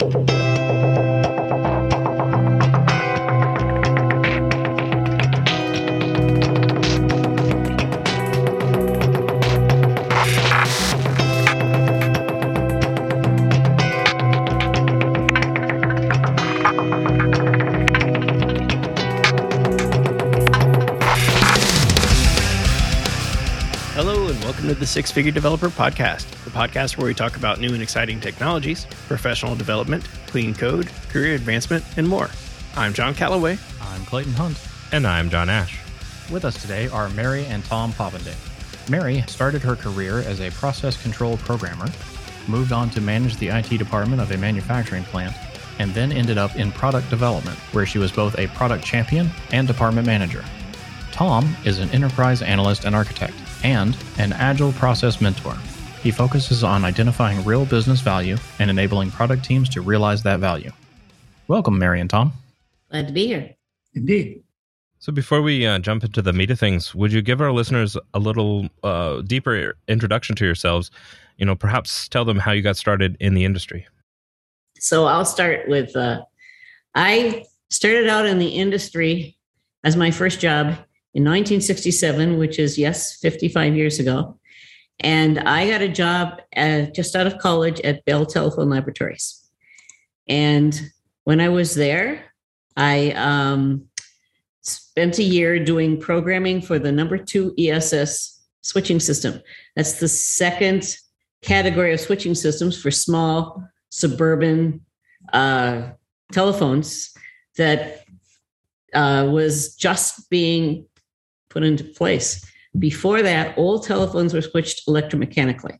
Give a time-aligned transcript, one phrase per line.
[0.00, 0.79] the
[25.00, 29.56] Six Figure Developer Podcast, the podcast where we talk about new and exciting technologies, professional
[29.56, 32.28] development, clean code, career advancement, and more.
[32.76, 33.56] I'm John Callaway.
[33.80, 34.58] I'm Clayton Hunt.
[34.92, 35.80] And I'm John Ash.
[36.30, 38.36] With us today are Mary and Tom Poppendieck.
[38.90, 41.86] Mary started her career as a process control programmer,
[42.46, 45.34] moved on to manage the IT department of a manufacturing plant,
[45.78, 49.66] and then ended up in product development, where she was both a product champion and
[49.66, 50.44] department manager.
[51.10, 53.32] Tom is an enterprise analyst and architect
[53.62, 55.56] and an agile process mentor.
[56.02, 60.72] He focuses on identifying real business value and enabling product teams to realize that value.
[61.48, 62.32] Welcome, Mary and Tom.
[62.90, 63.54] Glad to be here.
[63.94, 64.42] Indeed.
[64.98, 67.96] So, before we uh, jump into the meat of things, would you give our listeners
[68.14, 70.90] a little uh, deeper introduction to yourselves?
[71.38, 73.86] You know, perhaps tell them how you got started in the industry.
[74.78, 76.22] So, I'll start with uh,
[76.94, 79.36] I started out in the industry
[79.84, 80.76] as my first job
[81.14, 84.38] in 1967, which is, yes, 55 years ago.
[85.00, 89.44] And I got a job at, just out of college at Bell Telephone Laboratories.
[90.28, 90.78] And
[91.24, 92.32] when I was there,
[92.76, 93.86] I um,
[94.60, 99.40] spent a year doing programming for the number two ESS switching system.
[99.74, 100.96] That's the second
[101.42, 104.82] category of switching systems for small suburban
[105.32, 105.90] uh,
[106.32, 107.12] telephones
[107.56, 108.04] that
[108.94, 110.86] uh, was just being
[111.50, 112.44] put into place.
[112.78, 115.78] Before that, all telephones were switched electromechanically.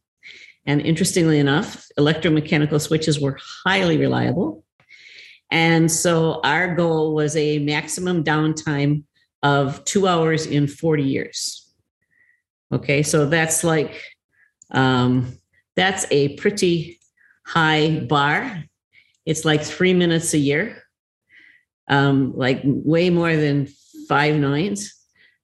[0.67, 4.65] And interestingly enough, electromechanical switches were highly reliable.
[5.51, 9.05] And so our goal was a maximum downtime
[9.43, 11.73] of two hours in 40 years.
[12.73, 14.01] Okay, so that's like,
[14.71, 15.37] um,
[15.75, 17.01] that's a pretty
[17.45, 18.65] high bar.
[19.27, 20.83] It's like three minutes a year,
[21.89, 23.69] um, like way more than
[24.09, 24.95] five nines.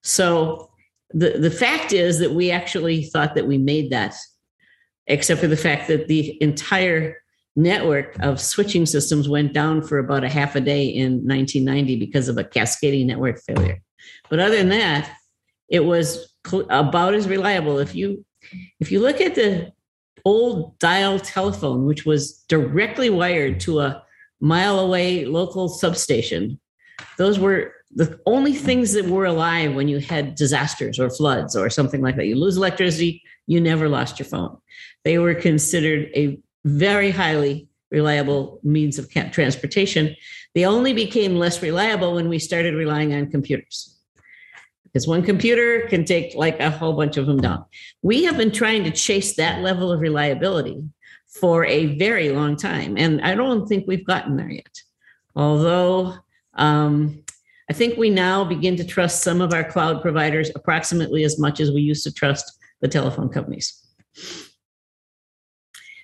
[0.06, 0.70] So
[1.10, 4.14] the, the fact is that we actually thought that we made that,
[5.08, 7.16] except for the fact that the entire
[7.56, 12.28] network of switching systems went down for about a half a day in 1990 because
[12.28, 13.80] of a cascading network failure.
[14.30, 15.10] But other than that,
[15.68, 16.32] it was
[16.70, 17.80] about as reliable.
[17.80, 18.24] If you
[18.78, 19.72] if you look at the
[20.24, 24.04] old dial telephone, which was directly wired to a
[24.40, 26.60] mile away local substation,
[27.18, 31.70] those were the only things that were alive when you had disasters or floods or
[31.70, 32.26] something like that.
[32.26, 34.58] You lose electricity, you never lost your phone.
[35.04, 40.14] They were considered a very highly reliable means of transportation.
[40.54, 43.98] They only became less reliable when we started relying on computers.
[44.84, 47.64] Because one computer can take like a whole bunch of them down.
[48.02, 50.82] We have been trying to chase that level of reliability
[51.28, 52.98] for a very long time.
[52.98, 54.82] And I don't think we've gotten there yet.
[55.34, 56.14] Although
[56.54, 57.22] um,
[57.68, 61.60] I think we now begin to trust some of our cloud providers approximately as much
[61.60, 63.82] as we used to trust the telephone companies.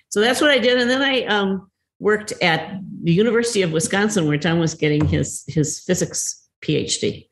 [0.09, 0.79] So that's what I did.
[0.79, 5.43] And then I um, worked at the University of Wisconsin, where Tom was getting his,
[5.47, 7.27] his physics PhD.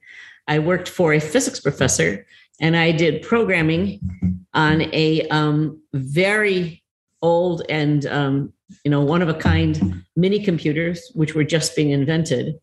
[0.47, 2.25] I worked for a physics professor
[2.59, 3.99] and I did programming
[4.53, 6.83] on a um, very
[7.21, 8.53] old and um,
[8.83, 12.59] you know one of a kind mini computers which were just being invented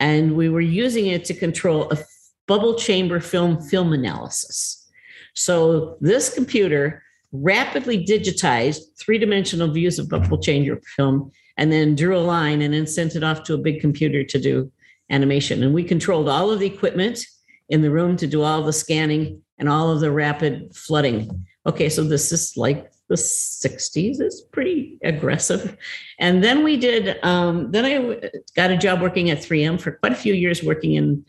[0.00, 1.98] and we were using it to control a
[2.46, 4.88] bubble chamber film film analysis.
[5.34, 7.02] So this computer
[7.32, 12.86] rapidly digitized three-dimensional views of bubble chamber film and then drew a line and then
[12.86, 14.70] sent it off to a big computer to do
[15.10, 15.62] animation.
[15.62, 17.24] And we controlled all of the equipment
[17.68, 21.46] in the room to do all the scanning and all of the rapid flooding.
[21.66, 25.76] Okay, so this is like the 60s is pretty aggressive.
[26.18, 30.12] And then we did, um, then I got a job working at 3M for quite
[30.12, 31.24] a few years, working in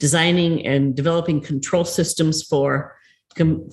[0.00, 2.96] designing and developing control systems for,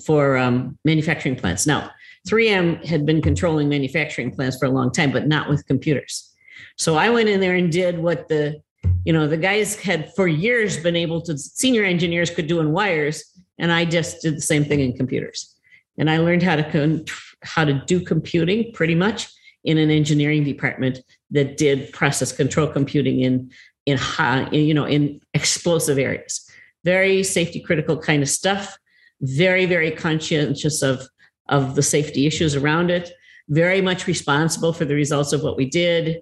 [0.04, 1.66] for um, manufacturing plants.
[1.66, 1.90] Now,
[2.28, 6.32] 3M had been controlling manufacturing plants for a long time, but not with computers.
[6.76, 8.60] So I went in there and did what the,
[9.04, 12.72] you know, the guys had for years been able to, senior engineers could do in
[12.72, 13.24] wires,
[13.58, 15.55] and I just did the same thing in computers
[15.98, 17.04] and I learned how to con-
[17.42, 19.28] how to do computing pretty much
[19.64, 21.00] in an engineering department
[21.30, 23.50] that did process control computing in
[23.84, 26.48] in high, in, you know in explosive areas.
[26.84, 28.76] Very safety critical kind of stuff.
[29.20, 31.08] Very very conscientious of
[31.48, 33.12] of the safety issues around it.
[33.48, 36.20] very much responsible for the results of what we did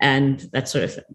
[0.00, 1.14] and that sort of thing.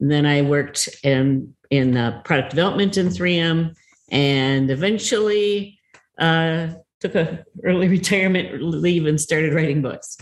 [0.00, 3.74] And then I worked in in uh, product development in 3M,
[4.10, 5.78] and eventually
[6.18, 6.68] uh,
[7.04, 10.16] took a early retirement leave and started writing books.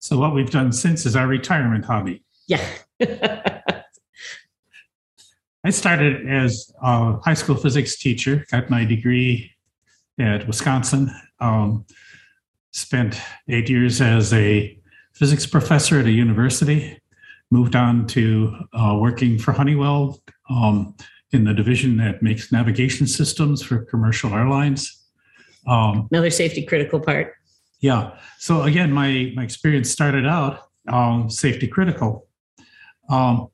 [0.00, 2.24] So what we've done since is our retirement hobby.
[2.48, 2.66] Yeah.
[5.62, 9.52] I started as a high school physics teacher, got my degree
[10.18, 11.84] at Wisconsin, um,
[12.72, 14.76] spent eight years as a
[15.12, 16.98] physics professor at a university,
[17.50, 20.96] moved on to uh, working for Honeywell um,
[21.30, 24.99] in the division that makes navigation systems for commercial airlines.
[25.66, 27.34] Um, Another safety critical part.
[27.80, 28.16] Yeah.
[28.38, 32.28] So again, my my experience started out um, safety critical.
[33.08, 33.48] Um,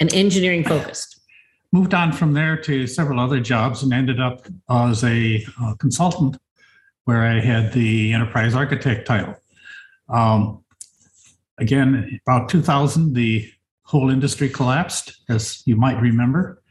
[0.00, 1.20] and engineering focused.
[1.72, 6.36] Moved on from there to several other jobs and ended up as a uh, consultant
[7.04, 9.34] where I had the enterprise architect title.
[10.08, 10.64] Um,
[11.58, 13.50] again, about 2000, the
[13.82, 16.62] whole industry collapsed, as you might remember,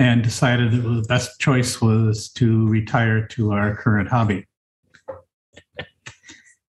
[0.00, 4.46] and decided that the best choice was to retire to our current hobby.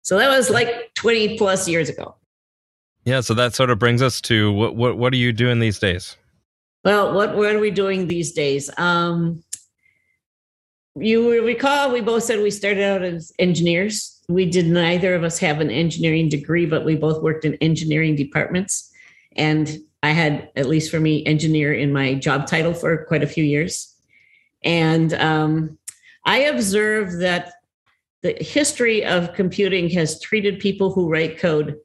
[0.01, 2.15] So that was like 20 plus years ago.
[3.05, 5.79] Yeah, so that sort of brings us to what what what are you doing these
[5.79, 6.17] days?
[6.83, 8.69] Well, what what are we doing these days?
[8.77, 9.43] Um,
[10.95, 14.21] you recall we both said we started out as engineers.
[14.27, 18.15] We did neither of us have an engineering degree, but we both worked in engineering
[18.15, 18.91] departments.
[19.35, 23.27] And I had, at least for me, engineer in my job title for quite a
[23.27, 23.95] few years.
[24.63, 25.77] And um,
[26.25, 27.53] I observed that
[28.21, 31.77] the history of computing has treated people who write code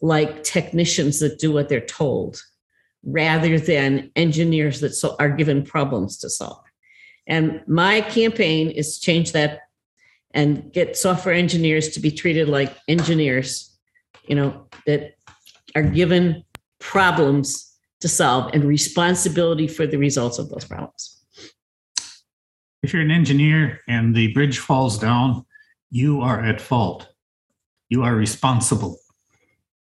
[0.00, 2.42] like technicians that do what they're told
[3.04, 6.62] rather than engineers that so are given problems to solve.
[7.26, 9.60] And my campaign is to change that
[10.34, 13.76] and get software engineers to be treated like engineers,
[14.26, 15.14] you know, that
[15.74, 16.44] are given
[16.82, 21.22] problems to solve and responsibility for the results of those problems.
[22.82, 25.46] If you're an engineer and the bridge falls down,
[25.90, 27.08] you are at fault.
[27.88, 28.98] You are responsible.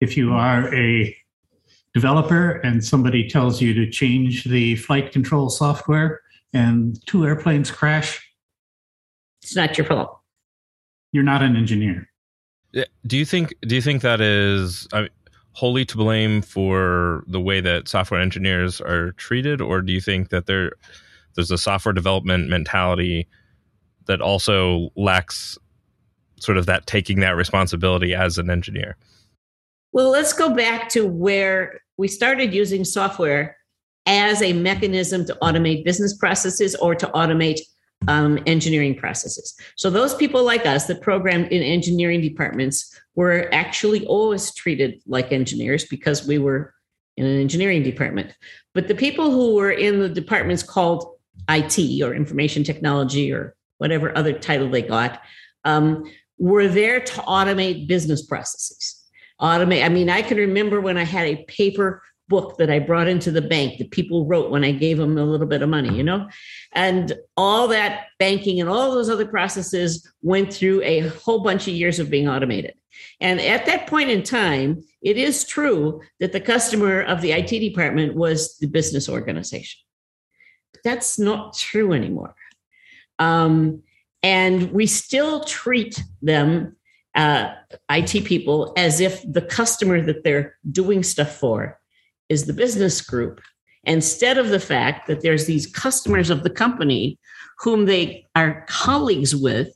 [0.00, 1.16] If you are a
[1.94, 6.20] developer and somebody tells you to change the flight control software
[6.52, 8.20] and two airplanes crash,
[9.42, 10.20] it's not your fault.
[11.12, 12.10] You're not an engineer.
[13.06, 13.54] Do you think?
[13.62, 15.08] Do you think that is I
[15.54, 20.28] wholly to blame for the way that software engineers are treated, or do you think
[20.28, 20.72] that there
[21.34, 23.26] there's a software development mentality
[24.06, 25.58] that also lacks
[26.38, 28.96] sort of that taking that responsibility as an engineer?
[29.92, 33.56] Well, let's go back to where we started using software
[34.06, 37.60] as a mechanism to automate business processes or to automate
[38.08, 39.54] um, engineering processes.
[39.76, 45.32] So those people like us that programmed in engineering departments were actually always treated like
[45.32, 46.74] engineers because we were
[47.16, 48.34] in an engineering department.
[48.74, 51.18] But the people who were in the departments called
[51.48, 55.20] IT or information technology or whatever other title they got
[55.64, 56.04] um,
[56.38, 59.00] were there to automate business processes.
[59.40, 59.84] Automate.
[59.84, 63.30] I mean, I can remember when I had a paper book that I brought into
[63.30, 66.02] the bank that people wrote when I gave them a little bit of money, you
[66.02, 66.28] know?
[66.72, 71.74] And all that banking and all those other processes went through a whole bunch of
[71.74, 72.74] years of being automated.
[73.20, 77.48] And at that point in time, it is true that the customer of the IT
[77.48, 79.80] department was the business organization.
[80.82, 82.34] That's not true anymore.
[83.18, 83.82] Um,
[84.22, 86.76] and we still treat them,
[87.14, 87.54] uh,
[87.90, 91.78] IT people, as if the customer that they're doing stuff for
[92.28, 93.40] is the business group
[93.84, 97.18] instead of the fact that there's these customers of the company
[97.58, 99.68] whom they are colleagues with,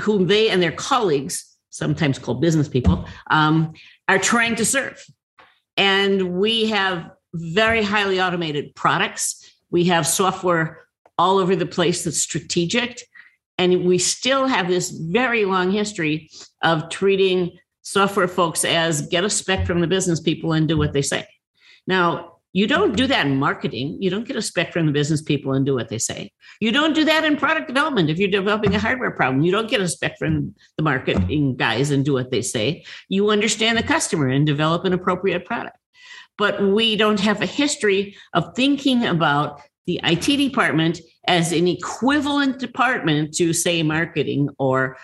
[0.00, 3.72] whom they and their colleagues, sometimes called business people, um,
[4.08, 5.04] are trying to serve.
[5.76, 9.50] And we have very highly automated products.
[9.70, 10.80] We have software
[11.18, 13.02] all over the place that's strategic.
[13.58, 16.30] And we still have this very long history
[16.62, 20.92] of treating software folks as get a spec from the business people and do what
[20.92, 21.26] they say.
[21.86, 23.96] Now, you don't do that in marketing.
[24.00, 26.30] You don't get a spec from the business people and do what they say.
[26.60, 28.10] You don't do that in product development.
[28.10, 31.90] If you're developing a hardware problem, you don't get a spec from the marketing guys
[31.90, 32.84] and do what they say.
[33.08, 35.78] You understand the customer and develop an appropriate product.
[36.36, 42.58] But we don't have a history of thinking about the IT department as an equivalent
[42.58, 44.98] department to, say, marketing or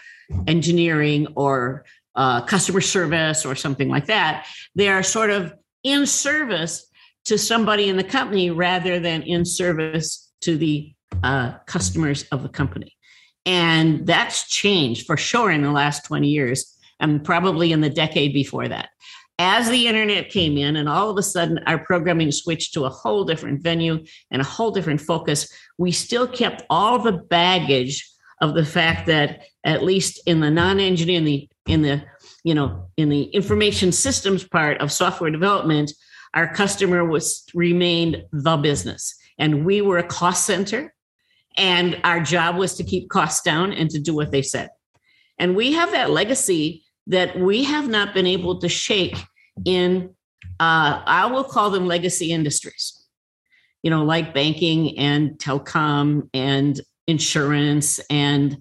[0.47, 4.47] engineering or uh, customer service or something like that.
[4.75, 6.87] They are sort of in service
[7.25, 10.93] to somebody in the company rather than in service to the
[11.23, 12.95] uh, customers of the company.
[13.45, 16.75] And that's changed for sure in the last 20 years.
[17.01, 18.89] and probably in the decade before that.
[19.39, 22.91] As the internet came in, and all of a sudden our programming switched to a
[22.91, 28.05] whole different venue and a whole different focus, we still kept all the baggage
[28.41, 32.03] of the fact that at least in the non engineering, the in the
[32.45, 35.93] you know in the information systems part of software development
[36.35, 39.15] our customer was remained the business.
[39.39, 40.95] And we were a cost center
[41.57, 44.71] and our job was to keep costs down and to do what they said.
[45.39, 49.17] And we have that legacy that we have not been able to shake
[49.65, 50.15] in
[50.61, 52.95] uh, i will call them legacy industries.
[53.83, 58.61] You know like banking and telecom and insurance and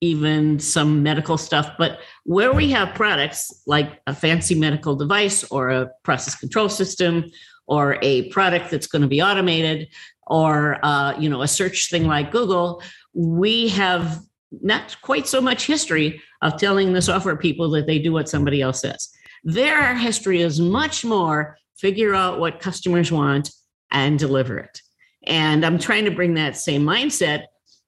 [0.00, 1.72] even some medical stuff.
[1.78, 7.24] But where we have products like a fancy medical device or a process control system
[7.66, 9.88] or a product that's going to be automated
[10.26, 14.20] or uh, you know a search thing like Google, we have
[14.62, 18.60] not quite so much history of telling the software people that they do what somebody
[18.62, 19.10] else says.
[19.44, 23.50] Their history is much more figure out what customers want
[23.90, 24.80] and deliver it.
[25.26, 27.44] And I'm trying to bring that same mindset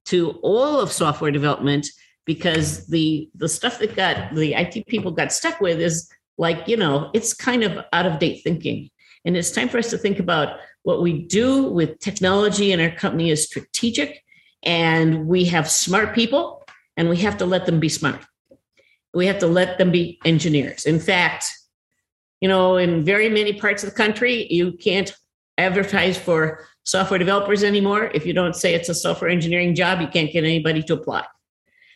[0.06, 1.86] to all of software development
[2.24, 6.76] because the the stuff that got the IT people got stuck with is like you
[6.76, 8.90] know it's kind of out of date thinking.
[9.24, 12.90] And it's time for us to think about what we do with technology in our
[12.90, 14.24] company is strategic
[14.64, 16.64] and we have smart people
[16.96, 18.24] and we have to let them be smart.
[19.14, 20.84] We have to let them be engineers.
[20.84, 21.52] In fact
[22.40, 25.14] you know in very many parts of the country you can't
[25.58, 28.10] advertise for software developers anymore.
[28.14, 31.24] If you don't say it's a software engineering job you can't get anybody to apply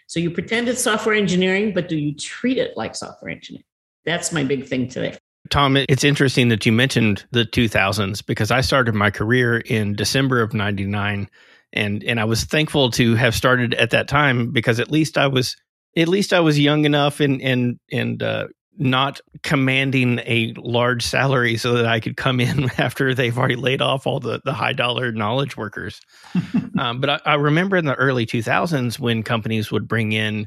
[0.07, 3.65] so you pretend it's software engineering, but do you treat it like software engineering?
[4.05, 5.17] That's my big thing today.
[5.51, 10.41] Tom, it's interesting that you mentioned the 2000s because I started my career in December
[10.41, 11.29] of 99
[11.73, 15.27] and and I was thankful to have started at that time because at least I
[15.27, 15.57] was
[15.97, 21.57] at least I was young enough and and and uh, not commanding a large salary
[21.57, 24.73] so that I could come in after they've already laid off all the, the high
[24.73, 26.01] dollar knowledge workers.
[26.79, 30.47] um, but I, I, remember in the early 2000s when companies would bring in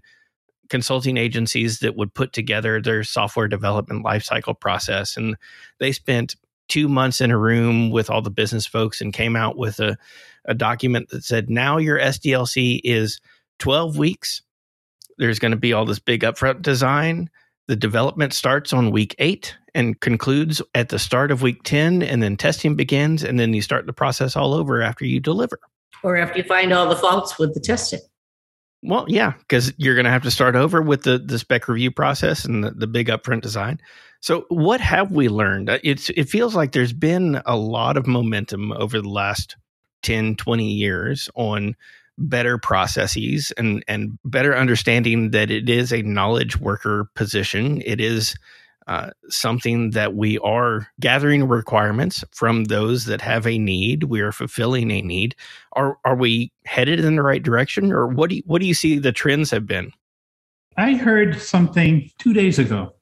[0.70, 5.18] consulting agencies that would put together their software development lifecycle process.
[5.18, 5.36] And
[5.80, 6.36] they spent
[6.68, 9.98] two months in a room with all the business folks and came out with a,
[10.46, 13.20] a document that said, now your SDLC is
[13.58, 14.44] 12 weeks.
[15.18, 17.30] There's going to be all this big upfront design
[17.70, 22.24] the development starts on week eight and concludes at the start of week 10, and
[22.24, 25.60] then testing begins, and then you start the process all over after you deliver.
[26.02, 28.00] Or after you find all the faults with the testing.
[28.82, 31.92] Well, yeah, because you're going to have to start over with the, the spec review
[31.92, 33.80] process and the, the big upfront design.
[34.20, 35.70] So, what have we learned?
[35.70, 39.58] Uh, it's it feels like there's been a lot of momentum over the last
[40.02, 41.76] 10, 20 years on
[42.20, 47.82] better processes and and better understanding that it is a knowledge worker position.
[47.86, 48.36] It is
[48.88, 54.06] uh, something that we are gathering requirements from those that have a need.
[54.06, 55.36] We are fulfilling a need.
[55.74, 58.74] Are are we headed in the right direction, or what do you, what do you
[58.74, 59.92] see the trends have been?
[60.76, 62.96] I heard something two days ago,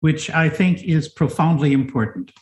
[0.00, 2.32] which I think is profoundly important.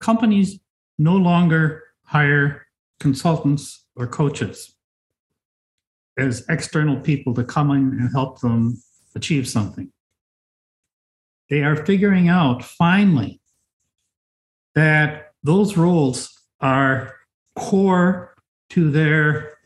[0.00, 0.58] Companies
[0.98, 2.66] no longer hire
[2.98, 4.74] consultants or coaches
[6.16, 8.80] as external people to come in and help them
[9.14, 9.92] achieve something.
[11.50, 13.40] They are figuring out finally
[14.74, 17.14] that those roles are
[17.56, 18.34] core
[18.70, 19.56] to their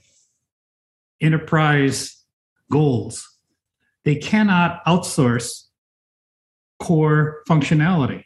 [1.20, 2.24] enterprise
[2.70, 3.28] goals.
[4.04, 5.64] They cannot outsource
[6.80, 8.24] core functionality.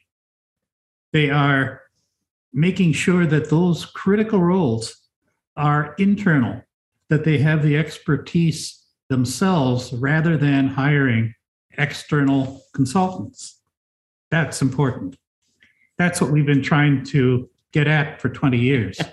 [1.13, 1.83] They are
[2.53, 5.06] making sure that those critical roles
[5.57, 6.63] are internal,
[7.09, 11.35] that they have the expertise themselves rather than hiring
[11.79, 13.61] external consultants.
[14.31, 15.17] That's important.
[15.99, 18.99] That's what we've been trying to get at for 20 years.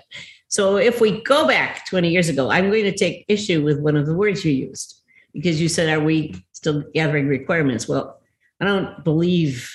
[0.54, 3.96] So if we go back 20 years ago, I'm going to take issue with one
[3.96, 7.88] of the words you used because you said, Are we still gathering requirements?
[7.88, 8.20] Well,
[8.60, 9.68] I don't believe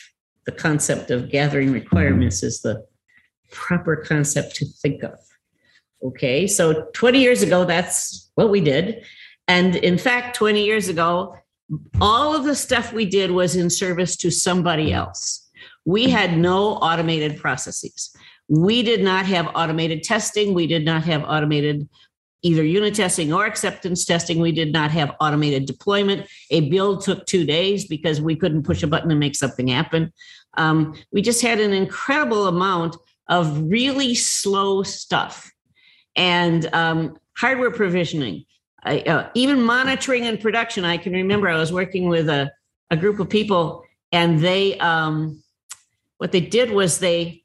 [0.46, 2.86] the concept of gathering requirements is the
[3.52, 5.20] proper concept to think of.
[6.02, 9.04] Okay, so 20 years ago, that's what we did.
[9.48, 11.36] And in fact, 20 years ago,
[12.00, 15.48] all of the stuff we did was in service to somebody else.
[15.86, 18.16] We had no automated processes.
[18.48, 20.54] We did not have automated testing.
[20.54, 21.88] We did not have automated
[22.42, 24.40] either unit testing or acceptance testing.
[24.40, 26.28] We did not have automated deployment.
[26.50, 30.14] A build took two days because we couldn't push a button and make something happen.
[30.58, 32.96] Um, we just had an incredible amount
[33.28, 35.52] of really slow stuff
[36.16, 38.46] and um, hardware provisioning.
[38.84, 40.86] I, uh, even monitoring and production.
[40.86, 42.52] I can remember I was working with a,
[42.90, 45.44] a group of people, and they um,
[46.18, 47.44] what they did was they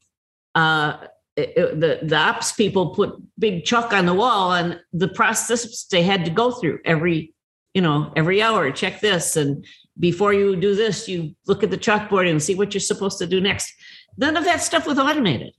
[0.54, 0.96] uh,
[1.36, 6.02] it, the the ops people put big chalk on the wall, and the process they
[6.02, 7.34] had to go through every
[7.72, 8.70] you know every hour.
[8.70, 9.64] Check this, and
[9.98, 13.26] before you do this, you look at the chalkboard and see what you're supposed to
[13.26, 13.72] do next.
[14.16, 15.52] None of that stuff was automated.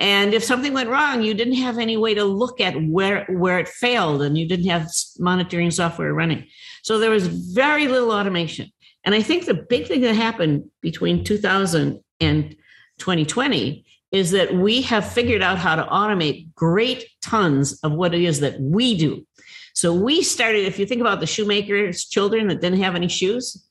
[0.00, 3.58] And if something went wrong, you didn't have any way to look at where where
[3.58, 4.88] it failed, and you didn't have
[5.18, 6.46] monitoring software running.
[6.82, 8.70] So there was very little automation.
[9.04, 12.56] And I think the big thing that happened between 2000 and
[12.98, 18.22] 2020 is that we have figured out how to automate great tons of what it
[18.22, 19.26] is that we do.
[19.74, 23.66] So we started, if you think about the shoemakers' children that didn't have any shoes,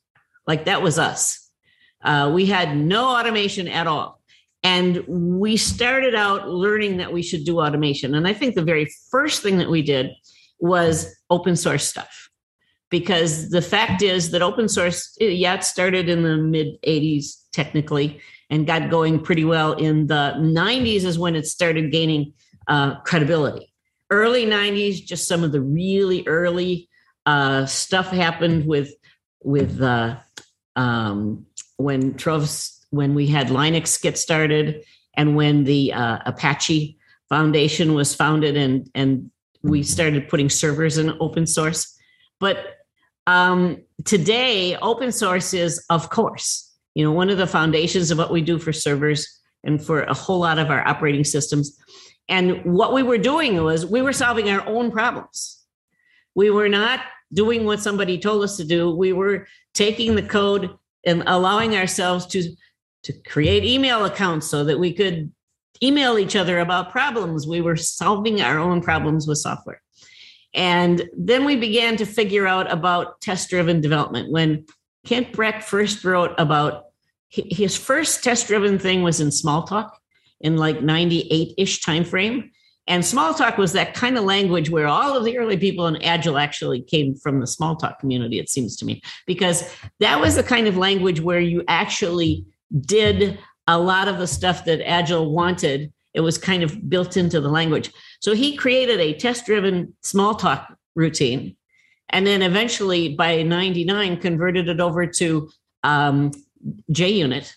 [0.46, 1.48] like that was us.
[2.02, 4.19] Uh, we had no automation at all.
[4.62, 8.14] And we started out learning that we should do automation.
[8.14, 10.10] And I think the very first thing that we did
[10.58, 12.28] was open source stuff.
[12.90, 18.20] Because the fact is that open source, yeah, it started in the mid 80s technically
[18.50, 22.32] and got going pretty well in the 90s, is when it started gaining
[22.66, 23.72] uh, credibility.
[24.10, 26.88] Early 90s, just some of the really early
[27.26, 28.92] uh, stuff happened with
[29.42, 30.16] with uh,
[30.76, 37.94] um, when Torvalds, when we had Linux get started, and when the uh, Apache Foundation
[37.94, 39.30] was founded, and and
[39.62, 41.96] we started putting servers in open source.
[42.38, 42.78] But
[43.26, 48.32] um, today, open source is, of course, you know, one of the foundations of what
[48.32, 51.78] we do for servers and for a whole lot of our operating systems.
[52.28, 55.62] And what we were doing was we were solving our own problems.
[56.34, 57.00] We were not
[57.32, 58.94] doing what somebody told us to do.
[58.94, 60.70] We were taking the code
[61.04, 62.54] and allowing ourselves to
[63.04, 65.32] to create email accounts so that we could
[65.82, 67.46] email each other about problems.
[67.46, 69.80] We were solving our own problems with software.
[70.52, 74.30] And then we began to figure out about test driven development.
[74.30, 74.66] When
[75.06, 76.86] Kent Beck first wrote about
[77.28, 79.90] his first test driven thing was in Smalltalk
[80.40, 82.50] in like 98 ish timeframe.
[82.86, 86.38] And Smalltalk was that kind of language where all of the early people in Agile
[86.38, 90.66] actually came from the Smalltalk community, it seems to me, because that was the kind
[90.66, 92.44] of language where you actually
[92.80, 95.92] did a lot of the stuff that Agile wanted.
[96.14, 97.92] It was kind of built into the language.
[98.20, 101.56] So he created a test driven Smalltalk routine.
[102.08, 105.48] And then eventually by 99, converted it over to
[105.84, 106.32] um,
[106.90, 107.52] JUnit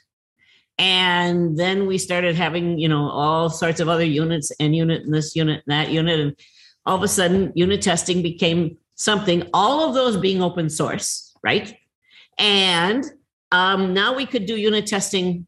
[0.80, 5.14] and then we started having, you know, all sorts of other units and unit and
[5.14, 6.20] this unit and that unit.
[6.20, 6.36] And
[6.86, 11.76] all of a sudden, unit testing became something, all of those being open source, right?
[12.40, 13.06] And
[13.54, 15.48] um, now we could do unit testing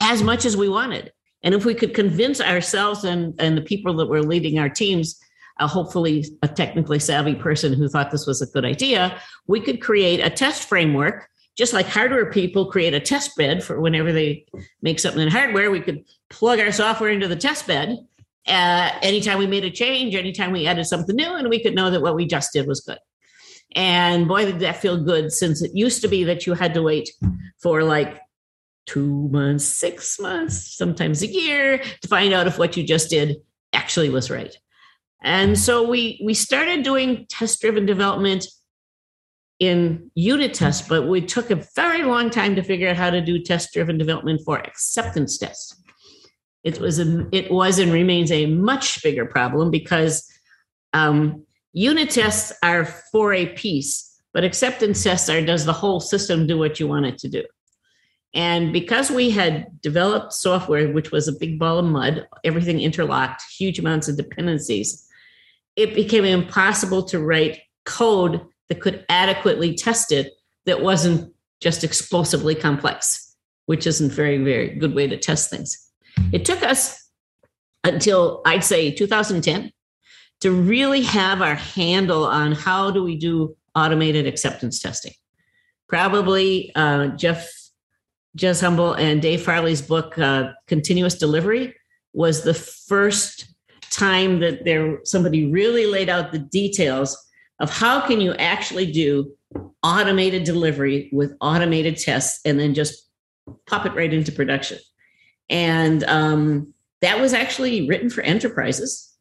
[0.00, 1.12] as much as we wanted.
[1.42, 5.20] And if we could convince ourselves and, and the people that were leading our teams,
[5.60, 9.80] uh, hopefully a technically savvy person who thought this was a good idea, we could
[9.80, 14.44] create a test framework just like hardware people create a test bed for whenever they
[14.82, 17.96] make something in hardware, we could plug our software into the test bed.
[18.46, 21.90] Uh, anytime we made a change, anytime we added something new, and we could know
[21.90, 22.98] that what we just did was good.
[23.74, 26.82] And boy, did that feel good since it used to be that you had to
[26.82, 27.10] wait
[27.60, 28.20] for like
[28.86, 33.36] two months, six months, sometimes a year to find out if what you just did
[33.72, 34.56] actually was right.
[35.22, 38.46] And so we we started doing test driven development
[39.58, 43.20] in unit tests, but we took a very long time to figure out how to
[43.20, 45.80] do test driven development for acceptance tests.
[46.62, 50.26] It was a, it was and remains a much bigger problem because
[50.92, 56.46] um, unit tests are for a piece, but acceptance tests are does the whole system
[56.46, 57.44] do what you want it to do?
[58.32, 63.42] And because we had developed software, which was a big ball of mud, everything interlocked,
[63.58, 65.06] huge amounts of dependencies,
[65.76, 70.32] it became impossible to write code that could adequately test it
[70.64, 75.90] that wasn't just explosively complex, which isn't very, very good way to test things.
[76.32, 77.08] It took us
[77.82, 79.70] until I'd say 2010
[80.40, 85.12] to really have our handle on how do we do automated acceptance testing.
[85.88, 87.50] Probably uh, Jeff
[88.36, 91.74] Jez Humble and Dave Farley's book, uh, Continuous Delivery,
[92.12, 93.46] was the first
[93.90, 97.16] time that there somebody really laid out the details
[97.60, 99.32] of how can you actually do
[99.82, 103.08] automated delivery with automated tests and then just
[103.66, 104.78] pop it right into production.
[105.48, 109.13] And um, that was actually written for enterprises.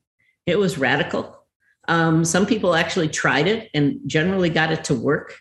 [0.46, 1.46] It was radical.
[1.88, 5.36] Um, some people actually tried it and generally got it to work,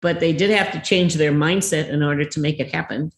[0.00, 3.12] but they did have to change their mindset in order to make it happen.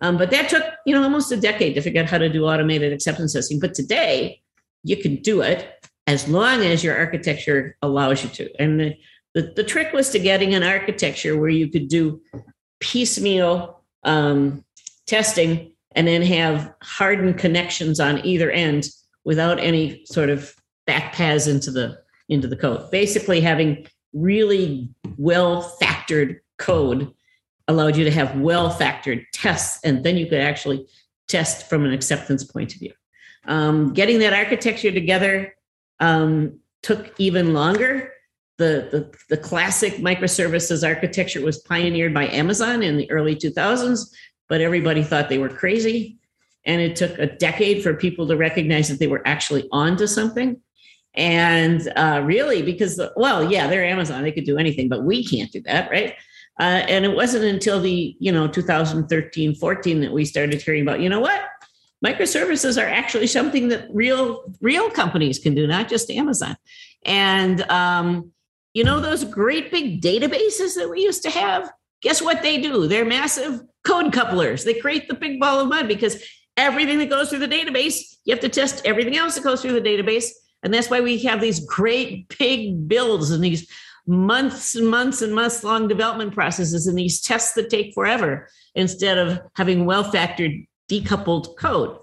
[0.00, 2.44] Um, but that took, you know, almost a decade to figure out how to do
[2.44, 3.60] automated acceptance testing.
[3.60, 4.42] But today,
[4.82, 8.62] you can do it as long as your architecture allows you to.
[8.62, 8.96] And
[9.34, 12.20] the, the trick was to getting an architecture where you could do
[12.80, 14.64] piecemeal um,
[15.06, 18.88] testing and then have hardened connections on either end
[19.24, 20.54] without any sort of
[20.86, 22.90] back paths into the into the code.
[22.90, 27.12] Basically, having really well factored code
[27.68, 30.86] allowed you to have well factored tests, and then you could actually
[31.28, 32.92] test from an acceptance point of view.
[33.46, 35.54] Um, getting that architecture together
[36.00, 38.12] um, took even longer.
[38.58, 44.10] The, the, the classic microservices architecture was pioneered by Amazon in the early 2000s,
[44.48, 46.18] but everybody thought they were crazy.
[46.64, 50.60] And it took a decade for people to recognize that they were actually onto something.
[51.16, 55.50] And uh, really, because, well, yeah, they're Amazon, they could do anything, but we can't
[55.50, 56.14] do that, right?
[56.58, 61.00] Uh, and it wasn't until the, you know, 2013, 14 that we started hearing about,
[61.00, 61.42] you know what?
[62.04, 66.56] Microservices are actually something that real, real companies can do, not just Amazon.
[67.04, 68.32] And, um,
[68.74, 71.70] you know, those great big databases that we used to have,
[72.02, 72.86] guess what they do?
[72.86, 74.64] They're massive code couplers.
[74.64, 76.22] They create the big ball of mud because
[76.56, 79.80] everything that goes through the database, you have to test everything else that goes through
[79.80, 80.28] the database.
[80.66, 83.70] And that's why we have these great big builds and these
[84.04, 89.16] months and months and months long development processes and these tests that take forever instead
[89.16, 91.96] of having well factored decoupled code.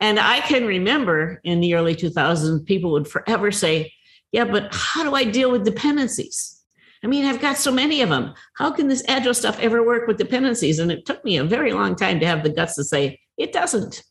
[0.00, 3.92] And I can remember in the early 2000s, people would forever say,
[4.32, 6.58] Yeah, but how do I deal with dependencies?
[7.04, 8.32] I mean, I've got so many of them.
[8.54, 10.78] How can this agile stuff ever work with dependencies?
[10.78, 13.52] And it took me a very long time to have the guts to say, It
[13.52, 14.02] doesn't.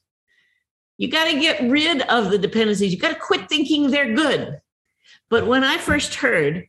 [0.99, 2.93] You got to get rid of the dependencies.
[2.93, 4.59] You got to quit thinking they're good.
[5.29, 6.67] But when I first heard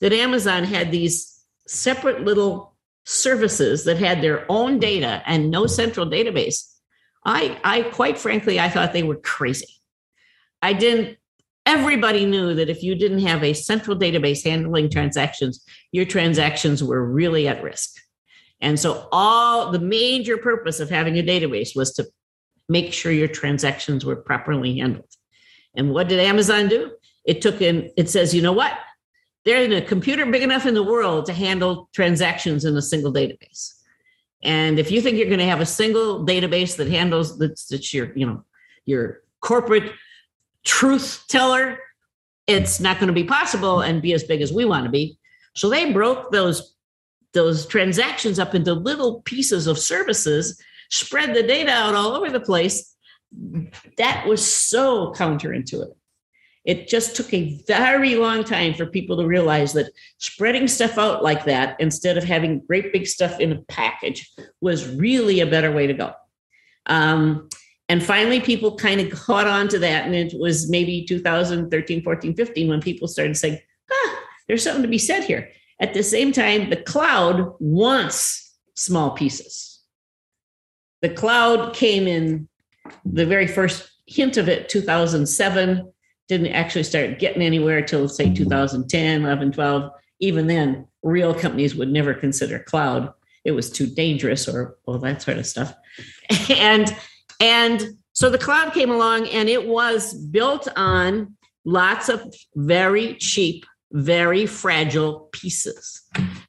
[0.00, 6.06] that Amazon had these separate little services that had their own data and no central
[6.06, 6.72] database,
[7.24, 9.74] I, I quite frankly, I thought they were crazy.
[10.62, 11.18] I didn't,
[11.66, 17.04] everybody knew that if you didn't have a central database handling transactions, your transactions were
[17.04, 17.96] really at risk.
[18.60, 22.06] And so, all the major purpose of having a database was to
[22.72, 25.12] make sure your transactions were properly handled.
[25.76, 26.92] And what did Amazon do?
[27.24, 28.72] It took in, it says, you know what?
[29.44, 33.12] They're in a computer big enough in the world to handle transactions in a single
[33.12, 33.74] database.
[34.42, 37.94] And if you think you're going to have a single database that handles that's, that's
[37.94, 38.44] your, you know,
[38.86, 39.92] your corporate
[40.64, 41.78] truth teller,
[42.46, 45.18] it's not going to be possible and be as big as we want to be.
[45.54, 46.74] So they broke those
[47.32, 50.60] those transactions up into little pieces of services,
[50.92, 52.94] spread the data out all over the place.
[53.96, 55.94] That was so counterintuitive.
[56.64, 61.24] It just took a very long time for people to realize that spreading stuff out
[61.24, 65.72] like that instead of having great big stuff in a package was really a better
[65.72, 66.12] way to go.
[66.86, 67.48] Um,
[67.88, 70.06] and finally, people kind of caught on to that.
[70.06, 73.58] And it was maybe 2013, 14, 15 when people started saying,
[73.90, 75.50] ah, there's something to be said here.
[75.80, 79.71] At the same time, the cloud wants small pieces.
[81.02, 82.48] The cloud came in
[83.04, 85.92] the very first hint of it, 2007
[86.28, 91.90] didn't actually start getting anywhere until say 2010 11 12 even then real companies would
[91.90, 93.12] never consider cloud.
[93.44, 95.74] It was too dangerous or all that sort of stuff.
[96.50, 96.96] And
[97.40, 102.22] and so the cloud came along and it was built on lots of
[102.54, 106.02] very cheap very fragile pieces.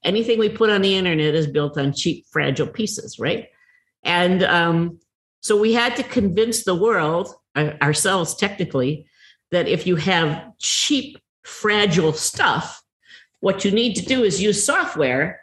[0.06, 3.48] Anything we put on the internet is built on cheap fragile pieces right
[4.04, 5.00] and um,
[5.42, 9.06] so we had to convince the world uh, ourselves technically
[9.52, 12.82] that if you have cheap, fragile stuff,
[13.42, 15.42] what you need to do is use software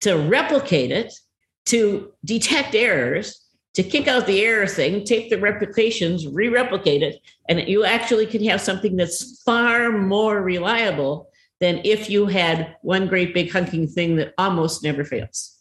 [0.00, 1.12] to replicate it,
[1.66, 3.38] to detect errors,
[3.74, 8.26] to kick out the error thing, take the replications, re replicate it, and you actually
[8.26, 11.28] can have something that's far more reliable
[11.60, 15.51] than if you had one great big hunking thing that almost never fails.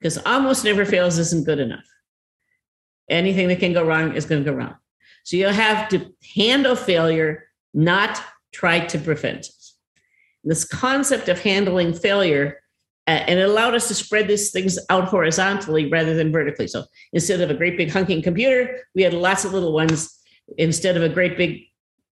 [0.00, 1.84] Because almost never fails isn't good enough.
[3.08, 4.76] Anything that can go wrong is going to go wrong.
[5.24, 8.20] So you have to handle failure, not
[8.52, 9.54] try to prevent it.
[10.44, 12.60] This concept of handling failure,
[13.08, 16.68] uh, and it allowed us to spread these things out horizontally rather than vertically.
[16.68, 20.12] So instead of a great big hunking computer, we had lots of little ones.
[20.58, 21.62] Instead of a great big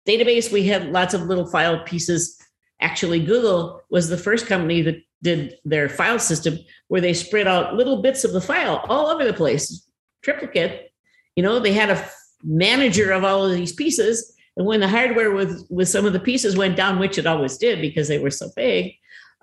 [0.07, 2.37] database, we had lots of little file pieces.
[2.79, 6.57] Actually, Google was the first company that did their file system
[6.87, 9.87] where they spread out little bits of the file all over the place,
[10.23, 10.91] triplicate.
[11.35, 12.09] You know, they had a
[12.43, 14.35] manager of all of these pieces.
[14.57, 17.57] And when the hardware with, with some of the pieces went down, which it always
[17.57, 18.93] did because they were so big,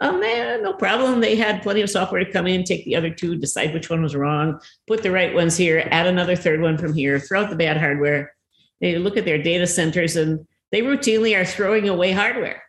[0.01, 1.21] um, they, no problem.
[1.21, 4.03] They had plenty of software to come in, take the other two, decide which one
[4.03, 7.51] was wrong, put the right ones here, add another third one from here, throw out
[7.51, 8.35] the bad hardware.
[8.81, 12.63] They look at their data centers and they routinely are throwing away hardware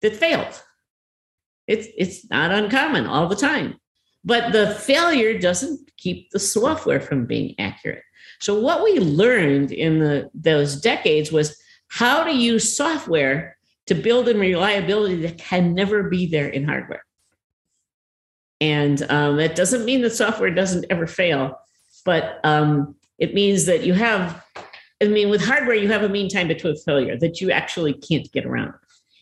[0.00, 0.62] that failed.
[1.70, 3.78] It's it's not uncommon all the time.
[4.24, 8.02] But the failure doesn't keep the software from being accurate.
[8.40, 11.56] So what we learned in the those decades was
[11.88, 13.56] how to use software
[13.86, 17.04] to build in reliability that can never be there in hardware.
[18.60, 21.58] And um, that doesn't mean that software doesn't ever fail,
[22.04, 24.44] but um, it means that you have,
[25.02, 28.30] I mean, with hardware, you have a mean time between failure that you actually can't
[28.32, 28.74] get around.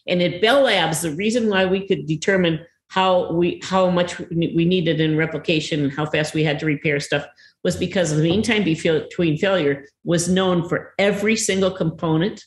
[0.08, 4.64] And at Bell Labs, the reason why we could determine how we how much we
[4.64, 7.26] needed in replication and how fast we had to repair stuff
[7.62, 12.42] was because the mean time between failure was known for every single component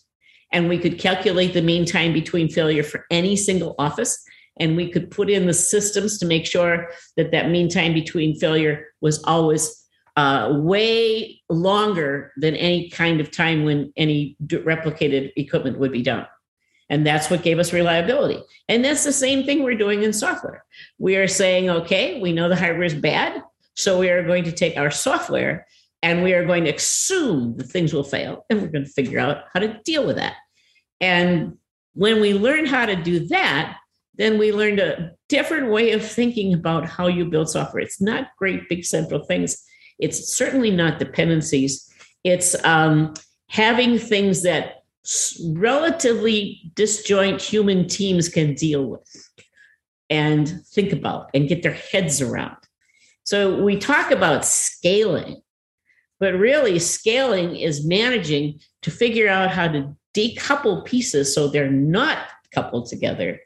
[0.51, 4.21] and we could calculate the mean time between failure for any single office
[4.59, 8.35] and we could put in the systems to make sure that that mean time between
[8.35, 9.77] failure was always
[10.17, 16.25] uh, way longer than any kind of time when any replicated equipment would be done.
[16.91, 18.43] And that's what gave us reliability.
[18.67, 20.65] And that's the same thing we're doing in software.
[20.99, 23.41] We are saying, okay, we know the hardware is bad.
[23.75, 25.65] So we are going to take our software
[26.03, 29.19] and we are going to assume that things will fail and we're going to figure
[29.19, 30.35] out how to deal with that.
[30.99, 31.57] And
[31.93, 33.77] when we learn how to do that,
[34.15, 37.81] then we learned a different way of thinking about how you build software.
[37.81, 39.63] It's not great big central things.
[39.97, 41.89] It's certainly not dependencies.
[42.25, 43.13] It's um,
[43.47, 44.80] having things that
[45.53, 49.29] relatively disjoint human teams can deal with
[50.09, 52.57] and think about and get their heads around.
[53.23, 55.41] So we talk about scaling,
[56.19, 62.27] but really scaling is managing to figure out how to decouple pieces so they're not
[62.53, 63.39] coupled together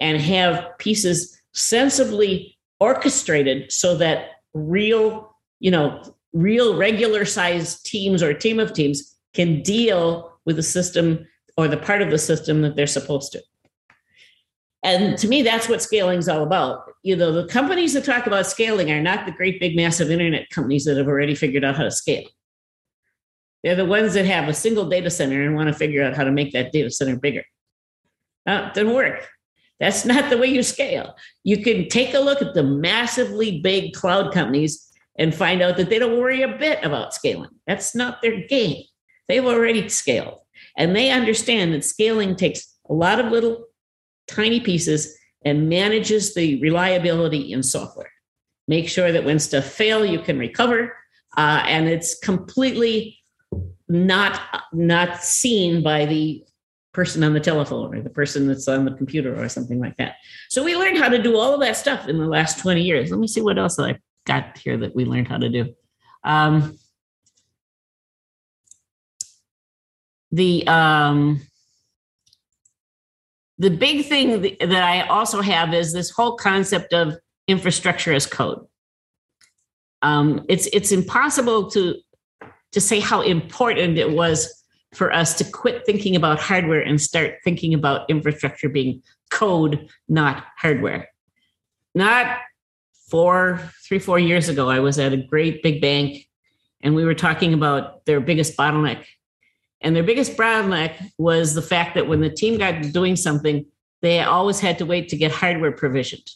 [0.00, 8.32] and have pieces sensibly orchestrated so that real, you know, real regular sized teams or
[8.32, 11.26] team of teams can deal with the system
[11.56, 13.42] or the part of the system that they're supposed to.
[14.82, 16.84] And to me, that's what scaling is all about.
[17.02, 20.48] You know, the companies that talk about scaling are not the great big massive internet
[20.50, 22.26] companies that have already figured out how to scale.
[23.62, 26.24] They're the ones that have a single data center and want to figure out how
[26.24, 27.44] to make that data center bigger.
[28.46, 29.28] Uh, doesn't work.
[29.80, 31.14] That's not the way you scale.
[31.44, 35.90] You can take a look at the massively big cloud companies and find out that
[35.90, 37.50] they don't worry a bit about scaling.
[37.66, 38.84] That's not their game.
[39.30, 40.40] They've already scaled
[40.76, 43.66] and they understand that scaling takes a lot of little
[44.26, 48.10] tiny pieces and manages the reliability in software.
[48.68, 50.96] Make sure that when stuff fail, you can recover,
[51.36, 53.18] uh, and it's completely
[53.88, 54.40] not
[54.72, 56.44] not seen by the
[56.92, 60.16] person on the telephone or the person that's on the computer or something like that.
[60.48, 63.10] So we learned how to do all of that stuff in the last 20 years.
[63.10, 65.74] Let me see what else I've got here that we learned how to do.
[66.24, 66.78] Um,
[70.32, 71.40] the um,
[73.58, 77.16] the big thing that I also have is this whole concept of
[77.46, 78.64] infrastructure as code.
[80.02, 81.96] Um, it's it's impossible to
[82.72, 84.64] to say how important it was
[84.94, 90.44] for us to quit thinking about hardware and start thinking about infrastructure being code, not
[90.56, 91.08] hardware.
[91.94, 92.38] Not
[93.08, 96.26] four, three, four years ago, I was at a great big bank
[96.80, 99.04] and we were talking about their biggest bottleneck.
[99.80, 103.64] And their biggest bottleneck was the fact that when the team got doing something,
[104.02, 106.28] they always had to wait to get hardware provisioned.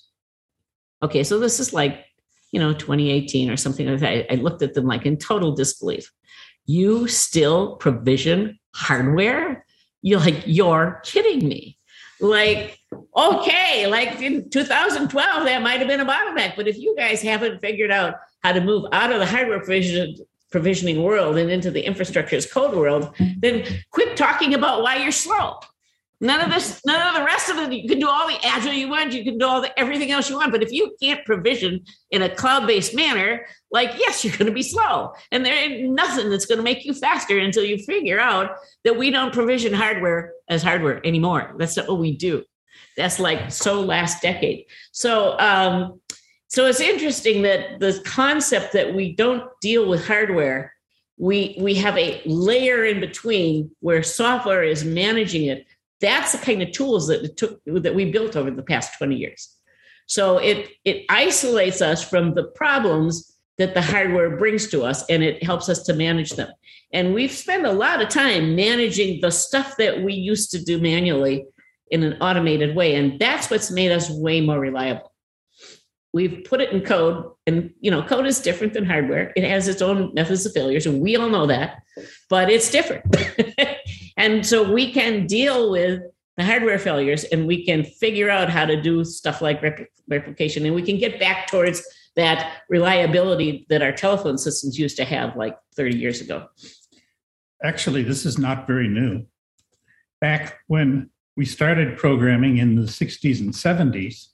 [1.03, 2.05] Okay, so this is like,
[2.53, 4.33] you know, 2018 or something like that.
[4.33, 6.11] I looked at them like in total disbelief
[6.67, 9.65] you still provision hardware?
[10.03, 11.79] You're like, you're kidding me.
[12.21, 12.79] Like,
[13.17, 16.57] okay, like in 2012, that might have been a bottleneck.
[16.57, 20.17] But if you guys haven't figured out how to move out of the hardware provision,
[20.55, 25.11] provisioning world and into the infrastructure as code world, then quit talking about why you're
[25.11, 25.59] slow.
[26.21, 27.73] None of this, none of the rest of it.
[27.73, 29.13] You can do all the agile you want.
[29.13, 30.53] You can do all the everything else you want.
[30.53, 31.81] But if you can't provision
[32.13, 36.31] in a cloud-based manner, like yes, you're going to be slow, and there ain't nothing
[36.31, 38.53] that's going to make you faster until you figure out
[38.85, 41.57] that we don't provision hardware as hardware anymore.
[41.59, 42.45] That's not what we do.
[42.97, 44.67] That's like so last decade.
[44.93, 46.01] So, um,
[46.49, 50.73] so it's interesting that the concept that we don't deal with hardware
[51.17, 55.67] we we have a layer in between where software is managing it
[56.05, 59.17] that's the kind of tools that it took that we built over the past 20
[59.17, 59.57] years.
[60.07, 65.23] So it it isolates us from the problems that the hardware brings to us and
[65.23, 66.51] it helps us to manage them.
[66.93, 70.79] And we've spent a lot of time managing the stuff that we used to do
[70.79, 71.47] manually
[71.91, 75.14] in an automated way and that's what's made us way more reliable.
[76.15, 79.33] We've put it in code and you know code is different than hardware.
[79.37, 81.83] It has its own methods of failures and we all know that,
[82.31, 83.05] but it's different.
[84.17, 86.01] And so we can deal with
[86.37, 90.65] the hardware failures and we can figure out how to do stuff like repl- replication
[90.67, 91.85] and we can get back towards
[92.17, 96.47] that reliability that our telephone systems used to have like 30 years ago.
[97.63, 99.27] Actually, this is not very new.
[100.21, 104.29] Back when we started programming in the 60s and 70s,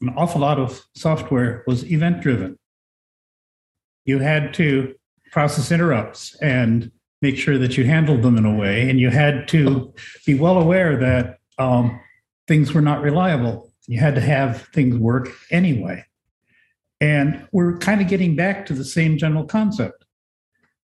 [0.00, 2.58] an awful lot of software was event driven.
[4.04, 4.94] You had to
[5.32, 6.90] process interrupts and
[7.22, 9.92] make sure that you handled them in a way, and you had to
[10.26, 12.00] be well aware that um,
[12.46, 13.72] things were not reliable.
[13.86, 16.04] You had to have things work anyway.
[17.00, 20.04] And we're kind of getting back to the same general concept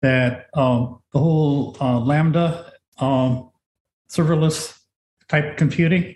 [0.02, 3.50] that um, the whole uh, Lambda um,
[4.10, 4.78] serverless
[5.28, 6.16] type computing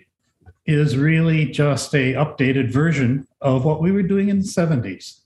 [0.66, 5.20] is really just a updated version of what we were doing in the 70s.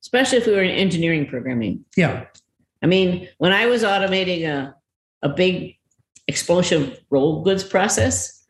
[0.00, 1.84] Especially if we were in engineering programming.
[1.96, 2.26] Yeah.
[2.82, 4.74] I mean, when I was automating a,
[5.22, 5.76] a big
[6.28, 8.44] explosive roll goods process,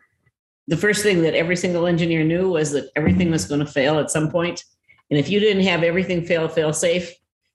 [0.67, 3.99] the first thing that every single engineer knew was that everything was going to fail
[3.99, 4.65] at some point.
[5.11, 7.13] And if you didn't have everything fail, fail safe,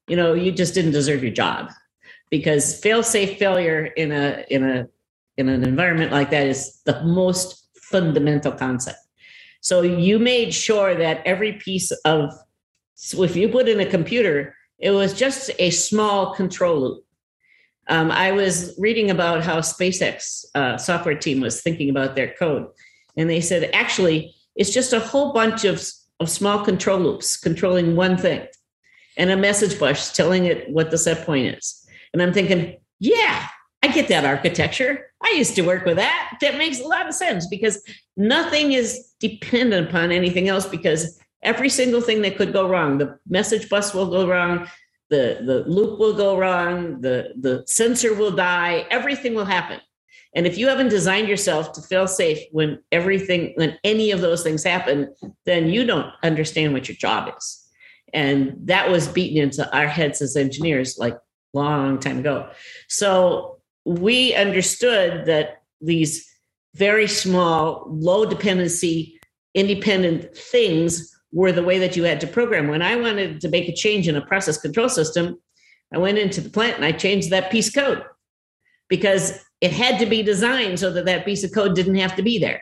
[0.07, 1.69] you know, you just didn't deserve your job
[2.29, 4.87] because fail safe failure in a, in a,
[5.37, 8.99] in an environment like that is the most fundamental concept.
[9.61, 12.31] So you made sure that every piece of,
[12.95, 17.03] so if you put in a computer, it was just a small control loop.
[17.87, 22.67] Um, I was reading about how SpaceX uh, software team was thinking about their code,
[23.17, 25.81] and they said actually it's just a whole bunch of,
[26.19, 28.45] of small control loops controlling one thing,
[29.17, 31.85] and a message bus telling it what the set point is.
[32.13, 33.47] And I'm thinking, yeah,
[33.81, 35.11] I get that architecture.
[35.23, 36.37] I used to work with that.
[36.41, 37.81] That makes a lot of sense because
[38.17, 43.17] nothing is dependent upon anything else because every single thing that could go wrong, the
[43.27, 44.67] message bus will go wrong,
[45.09, 49.79] the, the loop will go wrong, the, the sensor will die, everything will happen.
[50.35, 54.43] And if you haven't designed yourself to fail safe when everything, when any of those
[54.43, 55.13] things happen,
[55.45, 57.65] then you don't understand what your job is.
[58.13, 61.17] And that was beaten into our heads as engineers like
[61.53, 62.49] long time ago.
[62.87, 66.29] So we understood that these
[66.75, 69.19] very small, low dependency,
[69.53, 72.67] independent things were the way that you had to program.
[72.67, 75.39] When I wanted to make a change in a process control system,
[75.93, 78.03] I went into the plant and I changed that piece of code
[78.87, 82.23] because it had to be designed so that that piece of code didn't have to
[82.23, 82.61] be there.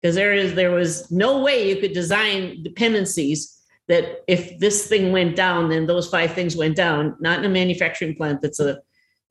[0.00, 3.56] Because there is there was no way you could design dependencies
[3.88, 7.16] that if this thing went down, then those five things went down.
[7.20, 8.78] Not in a manufacturing plant that's a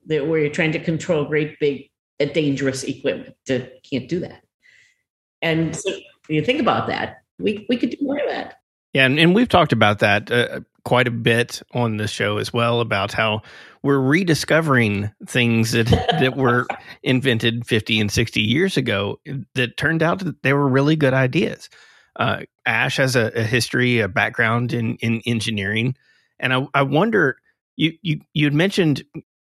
[0.08, 1.90] that where you're trying to control great big
[2.20, 3.34] uh, dangerous equipment.
[3.46, 4.42] To, can't do that.
[5.40, 5.90] And so
[6.28, 8.56] you think about that, we we could do more of that.
[8.92, 12.52] Yeah, and, and we've talked about that uh, quite a bit on the show as
[12.52, 13.42] well about how
[13.82, 16.66] we're rediscovering things that that were
[17.02, 19.20] invented 50 and 60 years ago
[19.54, 21.68] that turned out that they were really good ideas.
[22.16, 25.94] Uh, Ash has a, a, history, a background in in engineering,
[26.40, 27.36] and I, I wonder
[27.76, 29.04] you you you had mentioned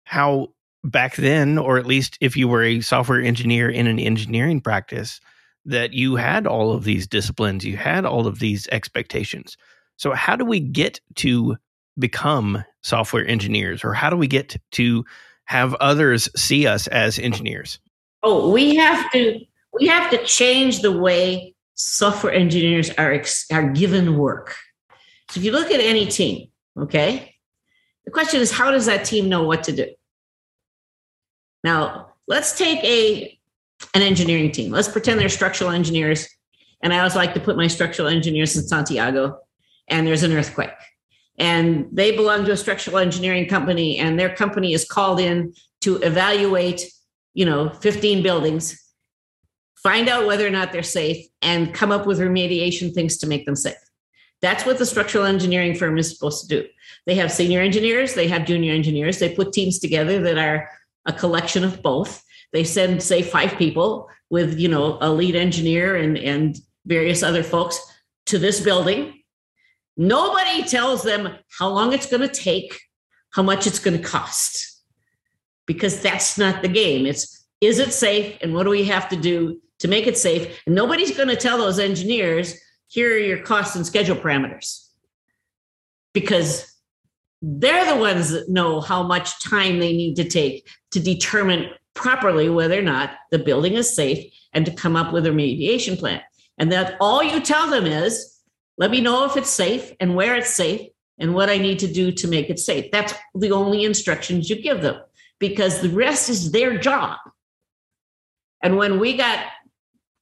[0.04, 0.48] how
[0.84, 5.20] back then, or at least if you were a software engineer in an engineering practice,
[5.64, 9.56] that you had all of these disciplines, you had all of these expectations.
[9.96, 11.56] So, how do we get to
[11.98, 15.04] become software engineers, or how do we get to
[15.46, 17.78] have others see us as engineers?
[18.22, 19.40] Oh, we have to
[19.72, 24.56] we have to change the way software engineers are ex- are given work.
[25.30, 27.33] So, if you look at any team, okay,
[28.04, 29.88] the question is, how does that team know what to do?
[31.62, 33.38] Now, let's take a
[33.94, 34.70] an engineering team.
[34.70, 36.28] Let's pretend they're structural engineers.
[36.82, 39.38] And I always like to put my structural engineers in Santiago,
[39.88, 40.70] and there's an earthquake.
[41.38, 45.96] And they belong to a structural engineering company, and their company is called in to
[45.96, 46.82] evaluate,
[47.32, 48.80] you know, 15 buildings,
[49.82, 53.46] find out whether or not they're safe, and come up with remediation things to make
[53.46, 53.74] them safe.
[54.44, 56.68] That's what the structural engineering firm is supposed to do.
[57.06, 60.68] They have senior engineers, they have junior engineers, they put teams together that are
[61.06, 62.22] a collection of both.
[62.52, 67.42] They send say five people with you know a lead engineer and and various other
[67.42, 67.80] folks
[68.26, 69.22] to this building.
[69.96, 72.78] Nobody tells them how long it's going to take
[73.30, 74.78] how much it's going to cost
[75.64, 77.06] because that's not the game.
[77.06, 80.60] It's is it safe and what do we have to do to make it safe?
[80.66, 82.60] And nobody's going to tell those engineers
[82.94, 84.86] here are your cost and schedule parameters
[86.12, 86.72] because
[87.42, 92.48] they're the ones that know how much time they need to take to determine properly
[92.48, 96.20] whether or not the building is safe and to come up with a remediation plan.
[96.56, 98.38] And that all you tell them is,
[98.78, 100.88] let me know if it's safe and where it's safe
[101.18, 102.92] and what I need to do to make it safe.
[102.92, 105.00] That's the only instructions you give them
[105.40, 107.18] because the rest is their job.
[108.62, 109.44] And when we got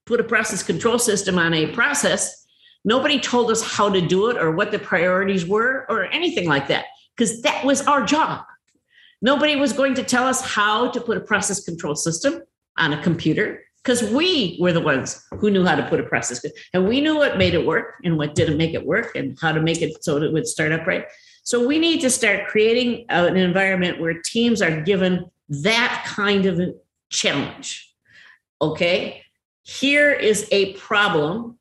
[0.07, 2.42] put a process control system on a process,
[2.85, 6.69] nobody told us how to do it or what the priorities were or anything like
[6.69, 8.45] that, because that was our job.
[9.21, 12.43] Nobody was going to tell us how to put a process control system
[12.77, 16.45] on a computer because we were the ones who knew how to put a process
[16.73, 19.53] and we knew what made it work and what didn't make it work and how
[19.53, 21.07] to make it so it would start up right.
[21.45, 26.61] So we need to start creating an environment where teams are given that kind of
[27.11, 27.93] challenge.
[28.61, 29.23] Okay,
[29.63, 31.59] here is a problem,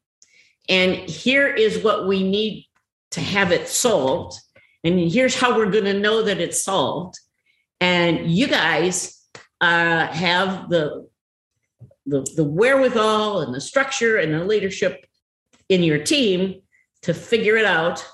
[0.69, 2.65] and here is what we need
[3.11, 4.39] to have it solved,
[4.83, 7.19] and here's how we're going to know that it's solved.
[7.79, 9.19] And you guys
[9.59, 11.09] uh, have the,
[12.05, 15.05] the the wherewithal and the structure and the leadership
[15.69, 16.61] in your team
[17.03, 18.05] to figure it out,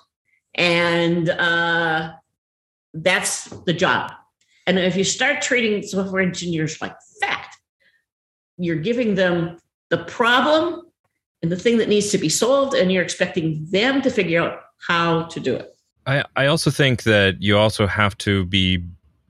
[0.55, 2.13] and uh,
[2.93, 4.11] that's the job.
[4.65, 7.53] And if you start treating software engineers like that,
[8.57, 9.57] you're giving them
[9.89, 10.86] the problem
[11.41, 14.61] and the thing that needs to be solved, and you're expecting them to figure out
[14.87, 15.77] how to do it.
[16.05, 18.83] I, I also think that you also have to be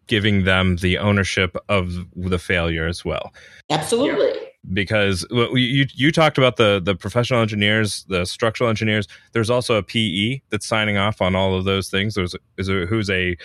[0.06, 3.34] giving them the ownership of the failure as well.
[3.70, 4.34] Absolutely.
[4.74, 9.08] Because you you talked about the the professional engineers, the structural engineers.
[9.32, 12.16] There's also a PE that's signing off on all of those things.
[12.16, 13.38] There's is a, who's a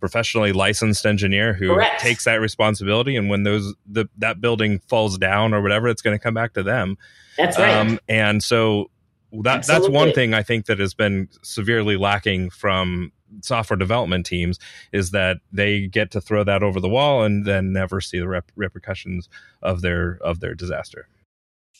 [0.00, 2.00] professionally licensed engineer who Correct.
[2.00, 6.18] takes that responsibility and when those the that building falls down or whatever it's going
[6.18, 6.96] to come back to them
[7.36, 8.90] that's right um, and so
[9.32, 9.86] that Absolutely.
[9.86, 14.58] that's one thing i think that has been severely lacking from software development teams
[14.92, 18.26] is that they get to throw that over the wall and then never see the
[18.26, 19.28] rep- repercussions
[19.62, 21.06] of their of their disaster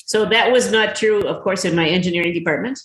[0.04, 2.80] so that was not true of course in my engineering department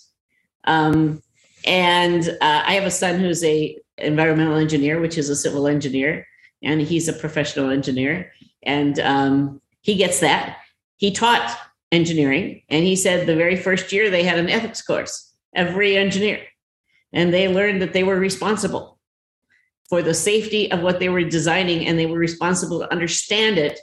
[0.64, 1.22] um,
[1.66, 6.26] and uh, i have a son who's a environmental engineer, which is a civil engineer,
[6.62, 8.32] and he's a professional engineer,
[8.62, 10.58] and um, he gets that.
[10.96, 11.56] He taught
[11.92, 16.40] engineering, and he said the very first year they had an ethics course, every engineer,
[17.12, 18.98] and they learned that they were responsible
[19.88, 23.78] for the safety of what they were designing, and they were responsible to understand it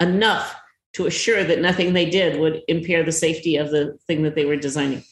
[0.00, 0.54] enough
[0.92, 4.44] to assure that nothing they did would impair the safety of the thing that they
[4.44, 5.04] were designing.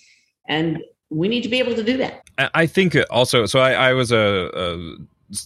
[0.48, 2.27] And we need to be able to do that.
[2.38, 4.96] I think also, so I, I was a, a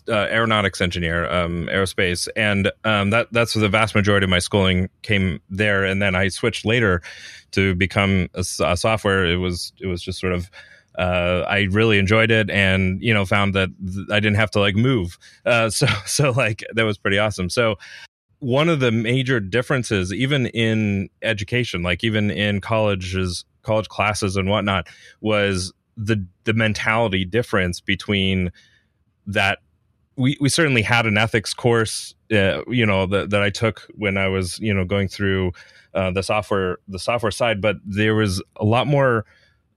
[0.09, 4.89] uh, aeronautics engineer, um, aerospace, and um, that that's the vast majority of my schooling
[5.03, 5.85] came there.
[5.85, 7.03] And then I switched later
[7.53, 9.25] to become a, a software.
[9.27, 10.51] It was it was just sort of
[10.99, 14.61] uh, I really enjoyed it, and you know found that th- I didn't have to
[14.61, 15.19] like move.
[15.45, 17.51] Uh, so so like that was pretty awesome.
[17.51, 17.77] So
[18.39, 24.49] one of the major differences, even in education, like even in colleges college classes and
[24.49, 24.89] whatnot
[25.21, 28.51] was the the mentality difference between
[29.27, 29.59] that
[30.17, 34.17] we, we certainly had an ethics course uh, you know that, that I took when
[34.17, 35.53] I was you know going through
[35.95, 39.25] uh, the software the software side but there was a lot more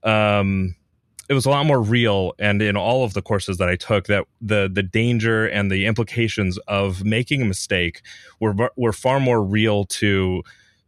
[0.02, 0.74] um,
[1.28, 4.06] it was a lot more real and in all of the courses that I took
[4.06, 8.02] that the the danger and the implications of making a mistake
[8.40, 10.42] were were far more real to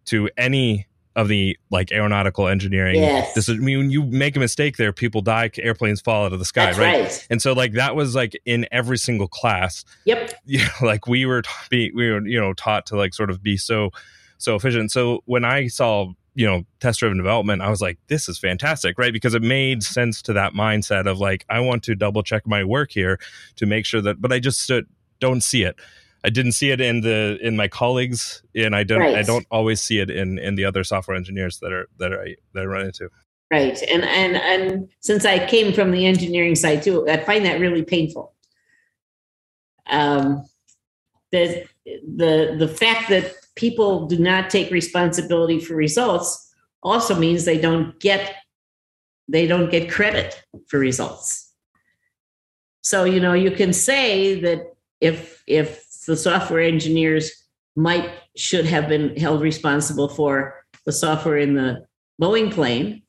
[0.07, 0.87] to any
[1.17, 2.97] of the like aeronautical engineering.
[2.97, 3.35] Yes.
[3.35, 6.33] This is I mean when you make a mistake there, people die, airplanes fall out
[6.33, 6.79] of the sky, right?
[6.79, 7.27] right?
[7.31, 9.85] And so like that was like in every single class.
[10.05, 10.35] Yep.
[10.45, 13.57] Yeah, like we were be we were you know taught to like sort of be
[13.57, 13.91] so
[14.39, 14.91] so efficient.
[14.91, 18.97] So when I saw you know test driven development i was like this is fantastic
[18.97, 22.47] right because it made sense to that mindset of like i want to double check
[22.47, 23.19] my work here
[23.57, 24.87] to make sure that but i just stood,
[25.19, 25.75] don't see it
[26.25, 29.17] I didn't see it in the in my colleagues, and I don't right.
[29.17, 32.37] I don't always see it in in the other software engineers that are that I
[32.55, 33.09] that I run into.
[33.51, 37.61] Right, and and and since I came from the engineering side too, I find that
[37.61, 38.35] really painful.
[39.89, 40.45] Um,
[41.31, 46.53] the the the fact that people do not take responsibility for results
[46.83, 48.35] also means they don't get
[49.29, 51.53] they don't get credit for results.
[52.83, 57.31] So you know you can say that if if the software engineers
[57.77, 61.87] might should have been held responsible for the software in the
[62.21, 63.03] Boeing plane.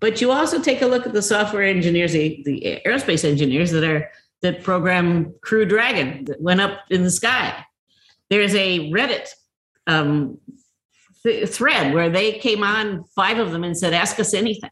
[0.00, 3.84] But you also take a look at the software engineers, the, the aerospace engineers that
[3.84, 4.10] are
[4.42, 7.64] that program Crew Dragon that went up in the sky.
[8.30, 9.28] There's a Reddit
[9.86, 10.38] um,
[11.22, 14.70] th- thread where they came on five of them and said, "Ask us anything,"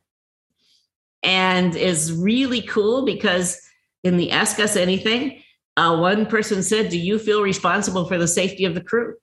[1.23, 3.61] and is really cool because
[4.03, 5.43] in the "Ask Us Anything,"
[5.79, 9.15] uh, one person said, Do you feel responsible for the safety of the crew?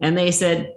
[0.00, 0.74] And they said,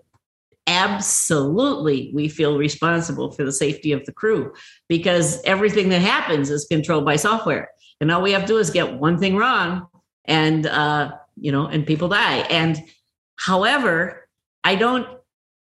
[0.68, 4.54] Absolutely, we feel responsible for the safety of the crew
[4.88, 7.72] because everything that happens is controlled by software.
[8.00, 9.88] And all we have to do is get one thing wrong
[10.26, 12.40] and, uh, you know, and people die.
[12.52, 12.80] And
[13.38, 14.28] however,
[14.64, 15.08] I don't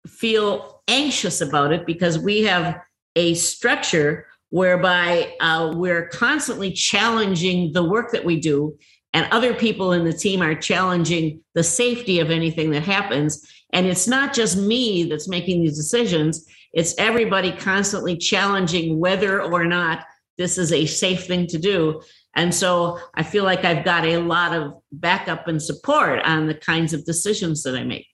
[0.05, 2.79] feel anxious about it because we have
[3.15, 8.77] a structure whereby uh, we're constantly challenging the work that we do
[9.13, 13.45] and other people in the team are challenging the safety of anything that happens.
[13.73, 16.45] And it's not just me that's making these decisions.
[16.73, 20.05] It's everybody constantly challenging whether or not
[20.37, 22.01] this is a safe thing to do.
[22.35, 26.53] And so i feel like i've got a lot of backup and support on the
[26.53, 28.07] kinds of decisions that i make.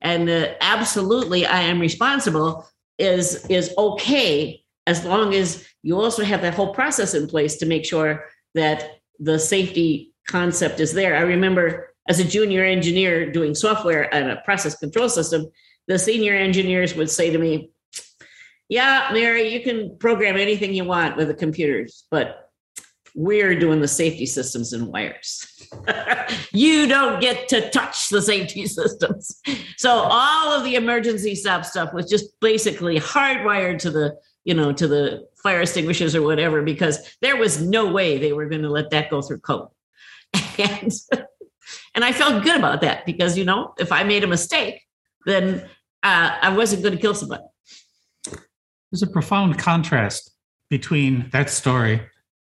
[0.00, 2.66] And uh, absolutely i am responsible
[2.98, 7.66] is is okay as long as you also have that whole process in place to
[7.66, 8.24] make sure
[8.54, 11.16] that the safety concept is there.
[11.16, 15.46] I remember as a junior engineer doing software and a process control system,
[15.88, 17.70] the senior engineers would say to me,
[18.68, 22.50] Yeah, Mary, you can program anything you want with the computers, but
[23.14, 25.68] we're doing the safety systems and wires.
[26.52, 29.40] you don't get to touch the safety systems.
[29.76, 34.16] So all of the emergency stop stuff was just basically hardwired to the
[34.48, 38.46] you know, to the fire extinguishers or whatever, because there was no way they were
[38.46, 39.68] going to let that go through code.
[40.58, 40.92] And,
[41.94, 44.82] and I felt good about that because, you know, if I made a mistake,
[45.26, 45.62] then
[46.02, 47.44] uh, I wasn't going to kill somebody.
[48.90, 50.32] There's a profound contrast
[50.70, 52.00] between that story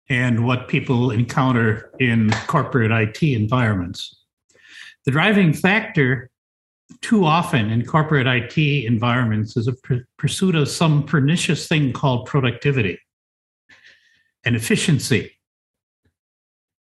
[0.08, 4.24] and what people encounter in corporate IT environments.
[5.04, 6.30] The driving factor
[7.00, 12.26] too often in corporate IT environments is a pr- pursuit of some pernicious thing called
[12.26, 12.98] productivity
[14.44, 15.32] and efficiency.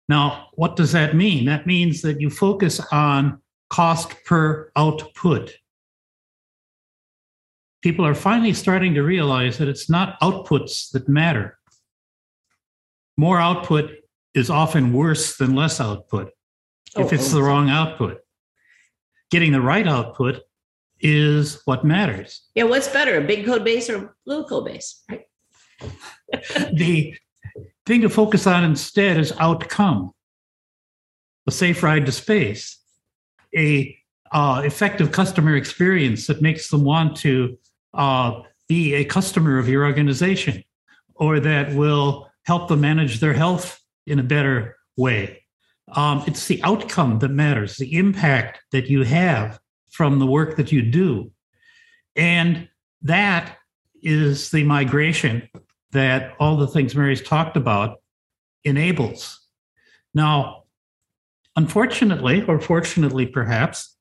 [0.07, 1.45] Now, what does that mean?
[1.45, 5.55] That means that you focus on cost per output.
[7.81, 11.57] People are finally starting to realize that it's not outputs that matter.
[13.17, 13.91] More output
[14.33, 16.31] is often worse than less output
[16.97, 17.43] if oh, it's the oh.
[17.43, 18.19] wrong output
[19.31, 20.41] getting the right output
[21.01, 22.47] is what matters.
[22.55, 25.03] Yeah, what's better, a big code base or a little code base?
[25.09, 25.25] Right.
[26.73, 27.15] the
[27.85, 30.11] thing to focus on instead is outcome.
[31.47, 32.79] A safe ride to space,
[33.55, 33.95] a
[34.31, 37.57] uh, effective customer experience that makes them want to
[37.93, 40.63] uh, be a customer of your organization,
[41.13, 45.43] or that will help them manage their health in a better way.
[45.93, 49.59] Um, it's the outcome that matters, the impact that you have
[49.91, 51.31] from the work that you do.
[52.15, 52.67] And
[53.03, 53.57] that
[54.01, 55.47] is the migration
[55.95, 58.01] that all the things Mary's talked about
[58.63, 59.39] enables.
[60.13, 60.63] Now,
[61.55, 63.97] unfortunately, or fortunately perhaps,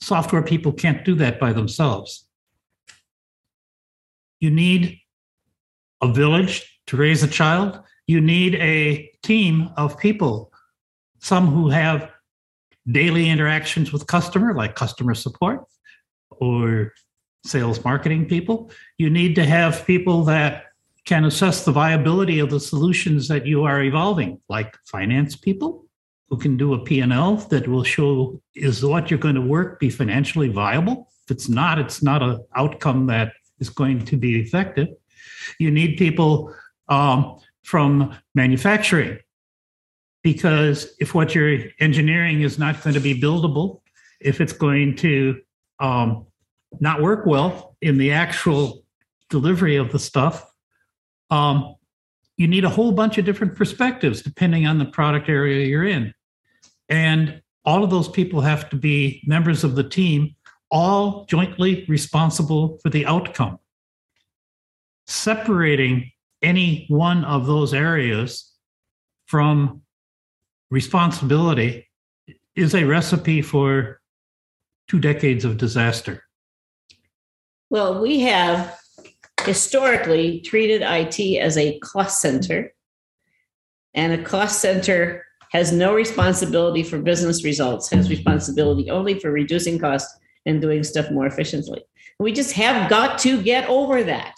[0.00, 2.28] software people can't do that by themselves.
[4.40, 5.00] You need
[6.02, 7.80] a village to raise a child.
[8.06, 10.52] You need a team of people
[11.20, 12.10] some who have
[12.92, 15.64] daily interactions with customer like customer support
[16.30, 16.92] or
[17.46, 20.64] sales marketing people you need to have people that
[21.04, 25.84] can assess the viability of the solutions that you are evolving like finance people
[26.28, 29.90] who can do a p&l that will show is what you're going to work be
[29.90, 31.08] financially viable?
[31.24, 34.88] If it's not it's not an outcome that is going to be effective.
[35.58, 36.54] You need people
[36.88, 39.18] um, from manufacturing.
[40.22, 43.80] Because if what you're engineering is not going to be buildable,
[44.20, 45.40] if it's going to
[45.80, 46.26] um,
[46.80, 48.84] not work well in the actual
[49.28, 50.50] delivery of the stuff,
[51.34, 51.74] um,
[52.36, 56.14] you need a whole bunch of different perspectives depending on the product area you're in.
[56.88, 60.36] And all of those people have to be members of the team,
[60.70, 63.58] all jointly responsible for the outcome.
[65.06, 68.52] Separating any one of those areas
[69.26, 69.82] from
[70.70, 71.88] responsibility
[72.54, 74.00] is a recipe for
[74.88, 76.22] two decades of disaster.
[77.70, 78.78] Well, we have
[79.42, 82.72] historically treated IT as a cost center,
[83.94, 89.78] and a cost center has no responsibility for business results, has responsibility only for reducing
[89.78, 91.84] costs and doing stuff more efficiently.
[92.18, 94.34] We just have got to get over that.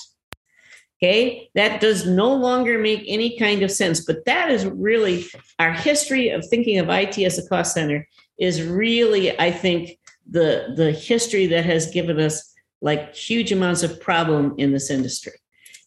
[1.02, 4.04] Okay, that does no longer make any kind of sense.
[4.04, 5.26] But that is really
[5.58, 10.74] our history of thinking of IT as a cost center is really, I think, the
[10.76, 12.52] the history that has given us
[12.82, 15.32] like huge amounts of problem in this industry.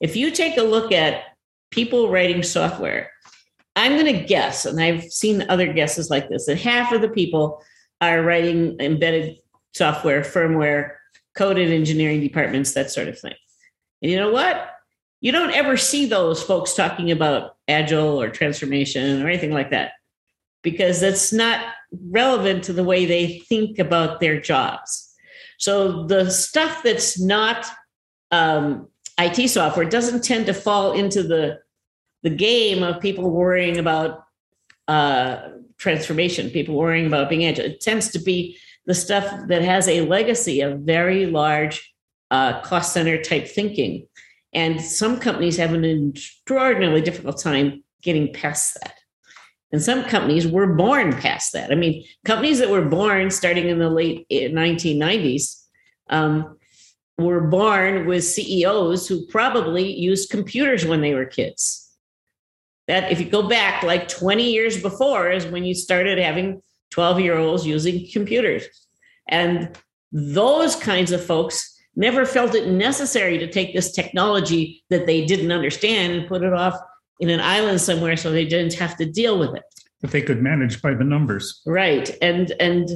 [0.01, 1.23] If you take a look at
[1.71, 3.11] people writing software,
[3.75, 7.09] I'm going to guess, and I've seen other guesses like this, that half of the
[7.09, 7.63] people
[8.01, 9.37] are writing embedded
[9.73, 10.95] software, firmware,
[11.35, 13.35] coded engineering departments, that sort of thing.
[14.01, 14.69] And you know what?
[15.21, 19.93] you don't ever see those folks talking about agile or transformation or anything like that
[20.61, 21.73] because that's not
[22.09, 25.08] relevant to the way they think about their jobs.
[25.59, 27.67] So the stuff that's not
[28.31, 28.87] um,
[29.19, 31.59] IT software doesn't tend to fall into the
[32.21, 34.23] the game of people worrying about
[34.89, 37.65] uh, transformation, people worrying about being agile.
[37.65, 41.93] It tends to be the stuff that has a legacy of very large
[42.29, 44.05] uh, cost center type thinking.
[44.53, 48.98] And some companies have an extraordinarily difficult time getting past that.
[49.71, 51.71] And some companies were born past that.
[51.71, 55.63] I mean, companies that were born starting in the late 1990s
[56.09, 56.57] um,
[57.19, 61.87] were born with CEOs who probably used computers when they were kids.
[62.87, 67.19] That if you go back like 20 years before is when you started having 12
[67.19, 68.65] year olds using computers.
[69.27, 69.77] And
[70.11, 75.51] those kinds of folks never felt it necessary to take this technology that they didn't
[75.51, 76.79] understand and put it off
[77.19, 79.63] in an island somewhere so they didn't have to deal with it.
[80.01, 81.61] But they could manage by the numbers.
[81.65, 82.09] Right.
[82.21, 82.89] And and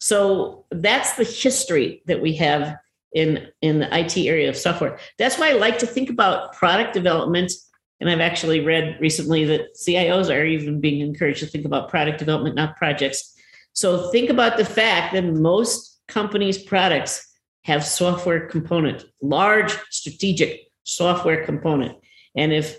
[0.00, 2.76] so that's the history that we have
[3.14, 4.98] in in the IT area of software.
[5.18, 7.52] That's why I like to think about product development.
[8.00, 12.18] And I've actually read recently that CIOs are even being encouraged to think about product
[12.18, 13.34] development, not projects.
[13.72, 17.24] So think about the fact that most companies' products
[17.64, 21.96] have software component, large strategic software component.
[22.36, 22.78] And if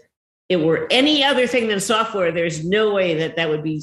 [0.49, 3.81] it were any other thing than software, there's no way that that would be,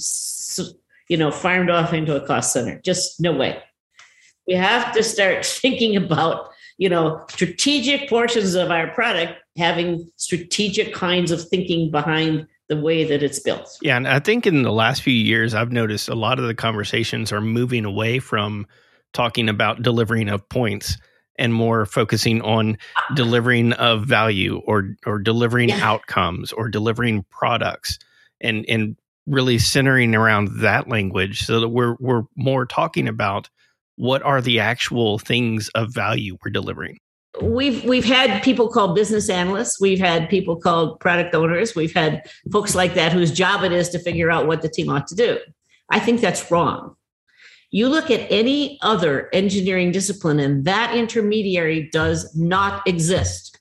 [1.08, 2.80] you know, farmed off into a cost center.
[2.84, 3.62] Just no way.
[4.48, 10.92] We have to start thinking about, you know, strategic portions of our product having strategic
[10.92, 13.78] kinds of thinking behind the way that it's built.
[13.80, 16.54] Yeah, and I think in the last few years, I've noticed a lot of the
[16.54, 18.66] conversations are moving away from
[19.12, 20.98] talking about delivering of points
[21.38, 22.78] and more focusing on
[23.14, 25.80] delivering of value or or delivering yeah.
[25.82, 27.98] outcomes or delivering products
[28.40, 33.48] and and really centering around that language so that we're we're more talking about
[33.96, 36.98] what are the actual things of value we're delivering.
[37.42, 39.80] We've we've had people called business analysts.
[39.80, 41.74] We've had people called product owners.
[41.74, 44.88] We've had folks like that whose job it is to figure out what the team
[44.88, 45.38] ought to do.
[45.90, 46.96] I think that's wrong
[47.76, 53.60] you look at any other engineering discipline, and that intermediary does not exist.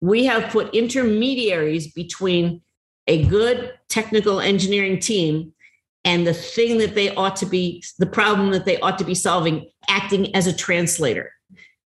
[0.00, 2.62] We have put intermediaries between
[3.06, 5.52] a good technical engineering team
[6.06, 9.14] and the thing that they ought to be, the problem that they ought to be
[9.14, 11.30] solving, acting as a translator.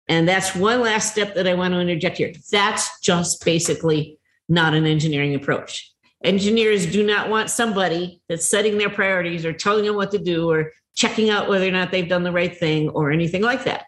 [0.07, 2.35] And that's one last step that I want to interject here.
[2.53, 4.19] That's just basically
[4.51, 5.91] not an engineering approach.
[6.25, 10.51] Engineers do not want somebody that's setting their priorities or telling them what to do
[10.51, 13.85] or checking out whether or not they've done the right thing or anything like that.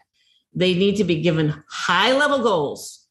[0.53, 3.05] They need to be given high level goals.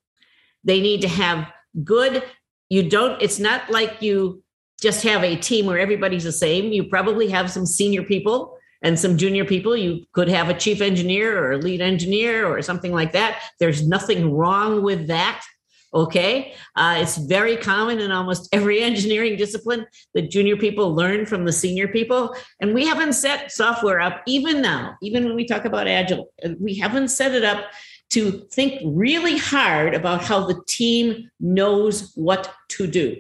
[0.64, 1.53] They need to have
[1.85, 2.23] good,
[2.68, 4.43] you don't, it's not like you
[4.81, 6.73] just have a team where everybody's the same.
[6.73, 9.77] You probably have some senior people and some junior people.
[9.77, 13.43] You could have a chief engineer or a lead engineer or something like that.
[13.59, 15.45] There's nothing wrong with that.
[15.93, 16.55] Okay.
[16.76, 21.53] Uh, it's very common in almost every engineering discipline that junior people learn from the
[21.53, 22.34] senior people.
[22.61, 26.51] And we haven't set software up, even now, even when we talk about Agile, uh,
[26.61, 27.66] we haven't set it up
[28.11, 33.16] to think really hard about how the team knows what to do.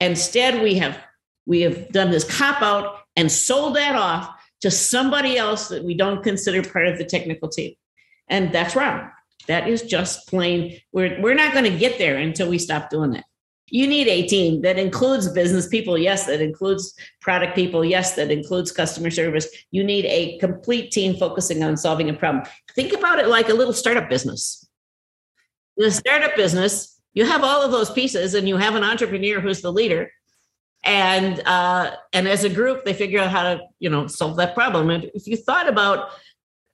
[0.00, 0.98] Instead, we have
[1.46, 5.94] we have done this cop out and sold that off to somebody else that we
[5.94, 7.74] don't consider part of the technical team.
[8.28, 9.10] And that's wrong.
[9.46, 10.78] That is just plain.
[10.92, 13.24] We're we're not going to get there until we stop doing that.
[13.68, 18.30] You need a team that includes business people, yes, that includes product people, yes, that
[18.30, 19.48] includes customer service.
[19.70, 22.44] You need a complete team focusing on solving a problem.
[22.74, 24.68] Think about it like a little startup business.
[25.78, 29.62] The startup business, you have all of those pieces, and you have an entrepreneur who's
[29.62, 30.10] the leader,
[30.84, 34.54] and uh, and as a group, they figure out how to you know solve that
[34.54, 34.90] problem.
[34.90, 36.10] And if you thought about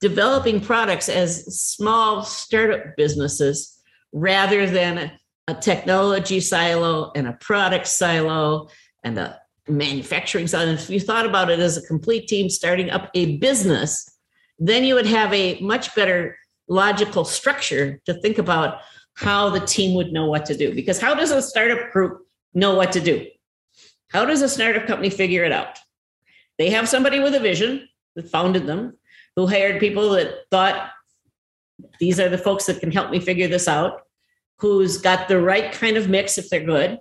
[0.01, 3.81] developing products as small startup businesses
[4.13, 5.11] rather than
[5.49, 8.69] a technology silo and a product silo
[9.03, 10.73] and a manufacturing silo.
[10.73, 14.09] If you thought about it as a complete team starting up a business,
[14.59, 16.37] then you would have a much better
[16.69, 18.81] logical structure to think about
[19.15, 20.75] how the team would know what to do.
[20.75, 22.21] Because how does a startup group
[22.55, 23.27] know what to do?
[24.09, 25.79] How does a startup company figure it out?
[26.59, 28.98] They have somebody with a vision that founded them
[29.39, 30.91] who hired people that thought
[32.01, 34.01] these are the folks that can help me figure this out,
[34.59, 36.99] who's got the right kind of mix if they're good.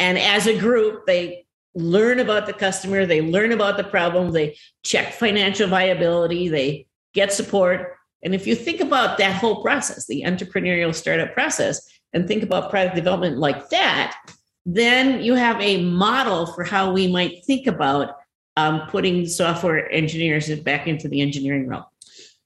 [0.00, 1.46] And as a group, they
[1.76, 7.32] learn about the customer, they learn about the problem, they check financial viability, they get
[7.32, 7.98] support.
[8.24, 11.80] And if you think about that whole process, the entrepreneurial startup process,
[12.12, 14.20] and think about product development like that,
[14.66, 18.16] then you have a model for how we might think about
[18.56, 21.84] um, putting software engineers back into the engineering realm.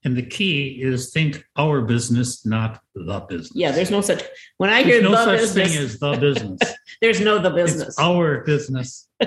[0.04, 3.52] And the key is think our business, not the business.
[3.54, 4.22] Yeah, there's no such.
[4.58, 6.60] When I hear no the such business, thing as the business.
[7.00, 7.88] there's no the business.
[7.88, 9.08] It's our business.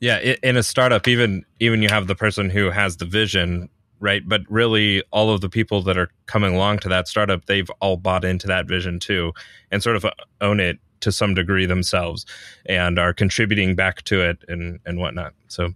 [0.00, 4.22] Yeah, in a startup, even even you have the person who has the vision, right?
[4.26, 7.96] But really, all of the people that are coming along to that startup, they've all
[7.96, 9.32] bought into that vision too,
[9.70, 10.10] and sort of uh,
[10.40, 12.26] own it to some degree themselves,
[12.66, 15.32] and are contributing back to it and and whatnot.
[15.48, 15.72] So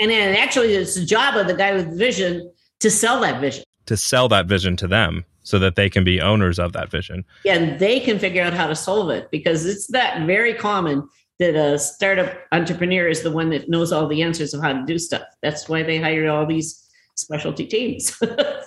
[0.00, 3.40] and then actually, it's the job of the guy with the vision to sell that
[3.40, 3.64] vision.
[3.86, 7.24] to sell that vision to them, so that they can be owners of that vision.
[7.44, 11.08] Yeah, and they can figure out how to solve it because it's that very common
[11.38, 14.84] that a startup entrepreneur is the one that knows all the answers of how to
[14.84, 15.22] do stuff.
[15.42, 16.86] That's why they hire all these
[17.16, 18.18] specialty teams.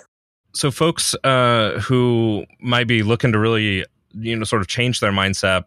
[0.54, 5.12] so folks uh, who might be looking to really you know sort of change their
[5.12, 5.64] mindset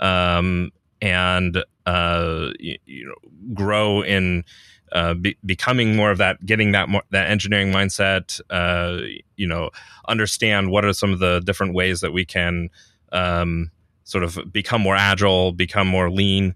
[0.00, 4.44] um, and uh, you, you know grow in
[4.92, 9.00] uh, be, becoming more of that getting that more, that engineering mindset uh,
[9.36, 9.70] you know
[10.08, 12.68] understand what are some of the different ways that we can
[13.12, 13.70] um,
[14.04, 16.54] sort of become more agile become more lean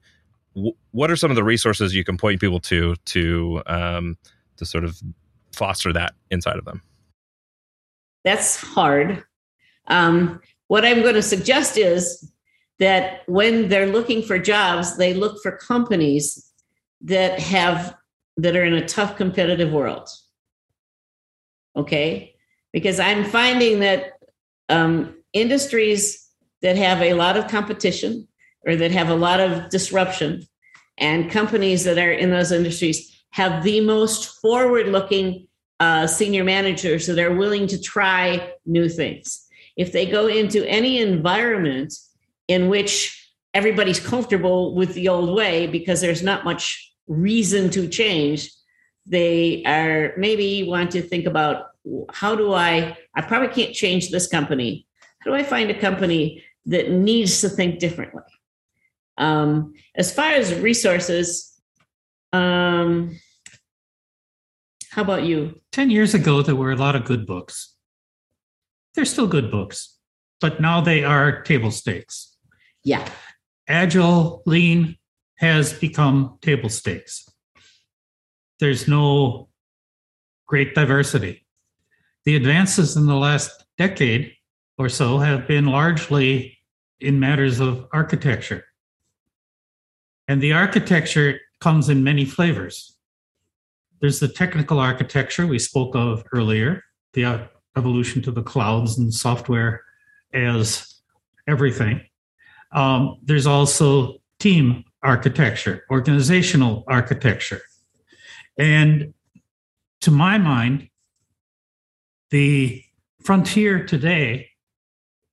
[0.55, 4.16] w- what are some of the resources you can point people to to um,
[4.57, 5.01] to sort of
[5.53, 6.83] foster that inside of them
[8.24, 9.24] That's hard.
[9.89, 12.33] Um, what I'm going to suggest is
[12.78, 16.51] that when they're looking for jobs, they look for companies
[17.03, 17.95] that have
[18.37, 20.09] that are in a tough competitive world.
[21.76, 22.35] Okay,
[22.72, 24.12] because I'm finding that
[24.68, 26.28] um, industries
[26.62, 28.28] that have a lot of competition
[28.66, 30.47] or that have a lot of disruption,
[30.99, 35.49] and companies that are in those industries have the most forward-looking
[35.80, 39.47] uh, senior managers that are willing to try new things.
[39.76, 41.95] If they go into any environment
[42.47, 43.18] in which
[43.55, 48.50] everybody's comfortable with the old way because there's not much reason to change,
[49.06, 51.66] they are maybe want to think about
[52.12, 54.86] how do I, I probably can't change this company.
[55.20, 58.22] How do I find a company that needs to think differently?
[59.18, 61.60] Um, as far as resources,
[62.32, 63.18] um,
[64.90, 65.60] how about you?
[65.72, 67.74] 10 years ago, there were a lot of good books.
[68.94, 69.98] They're still good books,
[70.40, 72.36] but now they are table stakes.
[72.84, 73.08] Yeah.
[73.68, 74.96] Agile, lean
[75.43, 77.28] has become table stakes.
[78.61, 79.49] There's no
[80.47, 81.45] great diversity.
[82.24, 84.34] The advances in the last decade
[84.78, 86.59] or so have been largely
[87.01, 88.64] in matters of architecture.
[90.28, 92.97] And the architecture comes in many flavors.
[94.01, 96.84] There's the technical architecture we spoke of earlier,
[97.14, 99.82] the uh, evolution to the clouds and software
[100.32, 101.01] as
[101.49, 102.01] everything.
[102.70, 107.62] Um, there's also team architecture, organizational architecture.
[108.59, 109.14] And
[110.03, 110.88] to my mind,
[112.30, 112.82] the
[113.22, 114.50] frontier today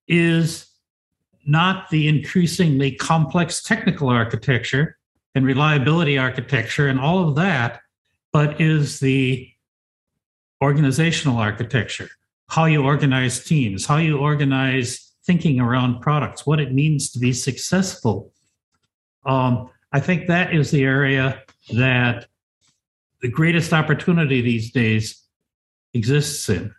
[0.07, 0.67] is
[1.45, 4.97] not the increasingly complex technical architecture
[5.35, 7.81] and reliability architecture and all of that,
[8.31, 9.49] but is the
[10.61, 12.09] organizational architecture,
[12.49, 17.31] how you organize teams, how you organize thinking around products, what it means to be
[17.33, 18.31] successful.
[19.25, 21.43] Um, I think that is the area
[21.73, 22.27] that
[23.21, 25.23] the greatest opportunity these days
[25.93, 26.73] exists in.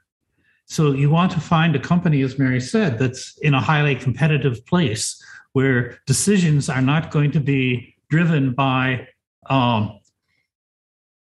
[0.67, 4.65] So you want to find a company, as Mary said, that's in a highly competitive
[4.67, 5.21] place
[5.53, 9.09] where decisions are not going to be driven by
[9.47, 9.99] um,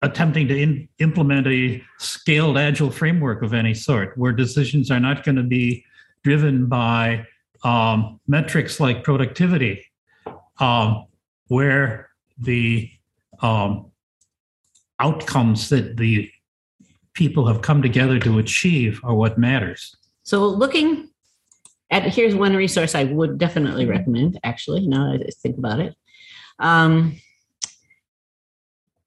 [0.03, 5.23] attempting to in, implement a scaled agile framework of any sort, where decisions are not
[5.23, 5.83] going to be
[6.23, 7.25] driven by
[7.63, 9.83] um, metrics like productivity,
[10.59, 11.05] um,
[11.49, 12.89] where the
[13.41, 13.91] um,
[14.99, 16.31] outcomes that the
[17.13, 19.95] people have come together to achieve are what matters.
[20.23, 21.09] So looking
[21.91, 24.39] at here's one resource I would definitely recommend.
[24.43, 25.95] Actually, now that I think about it,
[26.59, 27.17] um,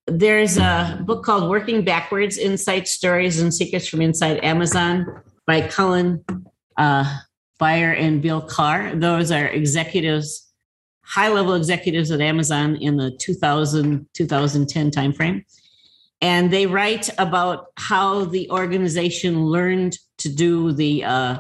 [0.07, 6.25] there's a book called "Working Backwards: Insight Stories and Secrets from Inside Amazon" by Colin
[6.77, 7.19] uh,
[7.61, 8.97] Bryar and Bill Carr.
[8.97, 10.52] Those are executives,
[11.13, 15.45] high-level executives at Amazon in the 2000 2010 timeframe
[16.23, 21.39] and they write about how the organization learned to do the uh,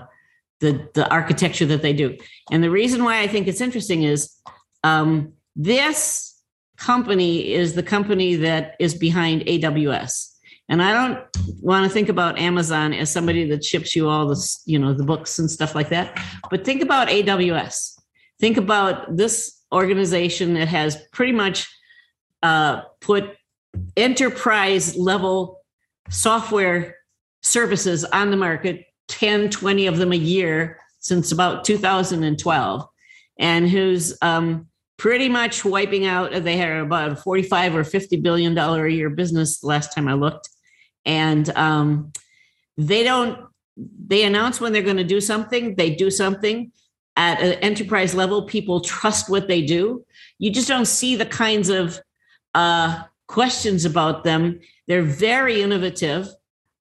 [0.60, 2.18] the the architecture that they do.
[2.50, 4.36] And the reason why I think it's interesting is
[4.82, 6.36] um, this
[6.76, 10.30] company is the company that is behind AWS.
[10.68, 11.24] And I don't
[11.60, 15.04] want to think about Amazon as somebody that ships you all the you know the
[15.04, 16.20] books and stuff like that,
[16.50, 18.00] but think about AWS.
[18.40, 21.68] Think about this organization that has pretty much
[22.42, 23.36] uh, put
[23.96, 25.60] enterprise level
[26.10, 26.96] software
[27.42, 32.88] services on the market, 10, 20 of them a year since about 2012,
[33.38, 34.68] and who's um,
[34.98, 36.32] pretty much wiping out.
[36.44, 40.14] They had about a 45 or 50 billion dollar a year business last time I
[40.14, 40.48] looked,
[41.04, 42.12] and um,
[42.76, 43.46] they don't.
[43.76, 45.74] They announce when they're going to do something.
[45.76, 46.70] They do something
[47.16, 48.46] at an enterprise level.
[48.46, 50.04] People trust what they do.
[50.38, 52.00] You just don't see the kinds of
[52.54, 54.60] uh, questions about them.
[54.86, 56.28] They're very innovative,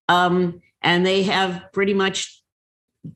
[0.08, 2.42] um, and they have pretty much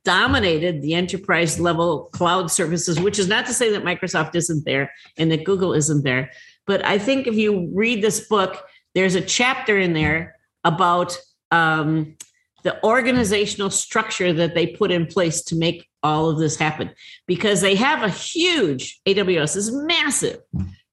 [0.05, 4.93] dominated the enterprise level cloud services, which is not to say that Microsoft isn't there
[5.17, 6.31] and that Google isn't there.
[6.67, 8.65] But I think if you read this book,
[8.95, 11.17] there's a chapter in there about
[11.53, 12.17] um,
[12.65, 16.91] the organizational structure that they put in place to make all of this happen
[17.27, 20.39] because they have a huge AWS is massive.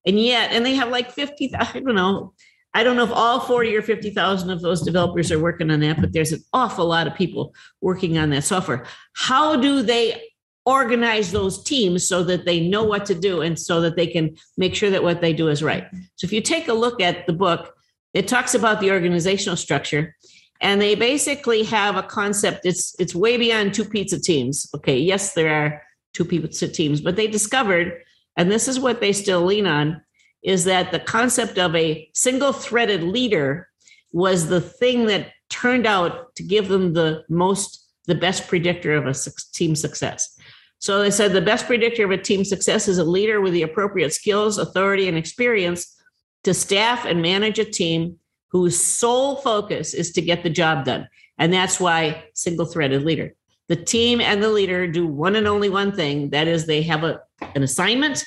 [0.05, 2.33] And yet, and they have like 50, I don't know,
[2.73, 6.01] I don't know if all 40 or 50,000 of those developers are working on that,
[6.01, 8.85] but there's an awful lot of people working on that software.
[9.15, 10.21] How do they
[10.65, 14.35] organize those teams so that they know what to do and so that they can
[14.57, 15.85] make sure that what they do is right?
[16.15, 17.73] So if you take a look at the book,
[18.13, 20.15] it talks about the organizational structure
[20.63, 24.67] and they basically have a concept it's it's way beyond two pizza teams.
[24.73, 25.83] Okay, yes there are
[26.13, 28.01] two pizza teams, but they discovered
[28.37, 30.01] and this is what they still lean on
[30.41, 33.69] is that the concept of a single threaded leader
[34.11, 39.05] was the thing that turned out to give them the most the best predictor of
[39.05, 39.13] a
[39.53, 40.37] team success
[40.79, 43.61] so they said the best predictor of a team success is a leader with the
[43.61, 45.95] appropriate skills authority and experience
[46.43, 48.17] to staff and manage a team
[48.53, 51.05] whose sole focus is to get the job done
[51.37, 53.33] and that's why single threaded leader
[53.67, 57.03] the team and the leader do one and only one thing that is they have
[57.03, 57.21] a,
[57.55, 58.25] an assignment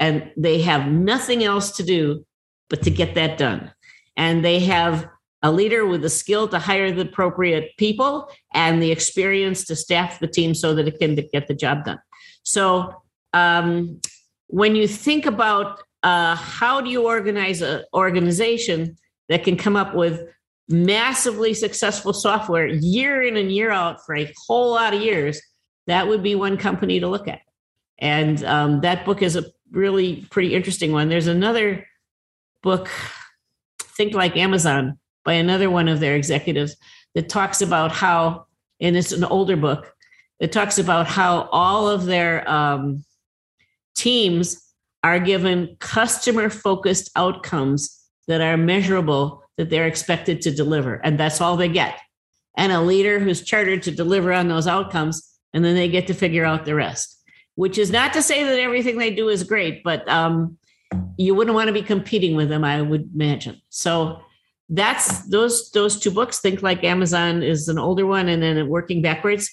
[0.00, 2.24] and they have nothing else to do
[2.68, 3.72] but to get that done.
[4.16, 5.08] And they have
[5.42, 10.18] a leader with the skill to hire the appropriate people and the experience to staff
[10.18, 11.98] the team so that it can get the job done.
[12.42, 13.02] So,
[13.32, 14.00] um,
[14.46, 18.96] when you think about uh, how do you organize an organization
[19.28, 20.20] that can come up with
[20.68, 25.40] massively successful software year in and year out for a whole lot of years,
[25.86, 27.40] that would be one company to look at.
[27.98, 31.08] And um, that book is a really pretty interesting one.
[31.08, 31.86] There's another
[32.62, 32.88] book,
[33.80, 36.76] Think Like Amazon, by another one of their executives
[37.14, 38.46] that talks about how,
[38.80, 39.92] and it's an older book,
[40.40, 43.04] it talks about how all of their um,
[43.94, 44.60] teams
[45.02, 50.96] are given customer focused outcomes that are measurable that they're expected to deliver.
[50.96, 51.98] And that's all they get.
[52.56, 55.22] And a leader who's chartered to deliver on those outcomes,
[55.52, 57.14] and then they get to figure out the rest
[57.56, 60.58] which is not to say that everything they do is great, but um,
[61.16, 63.60] you wouldn't want to be competing with them, I would imagine.
[63.68, 64.20] So
[64.68, 66.40] that's those those two books.
[66.40, 69.50] Think like Amazon is an older one, and then working backwards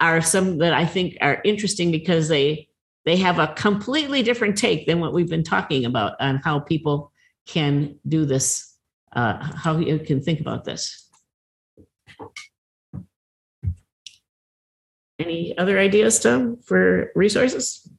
[0.00, 2.68] are some that I think are interesting because they
[3.04, 7.12] they have a completely different take than what we've been talking about on how people
[7.48, 8.76] can do this,
[9.12, 11.08] uh, how you can think about this.
[15.18, 17.90] Any other ideas, Tom, for resources?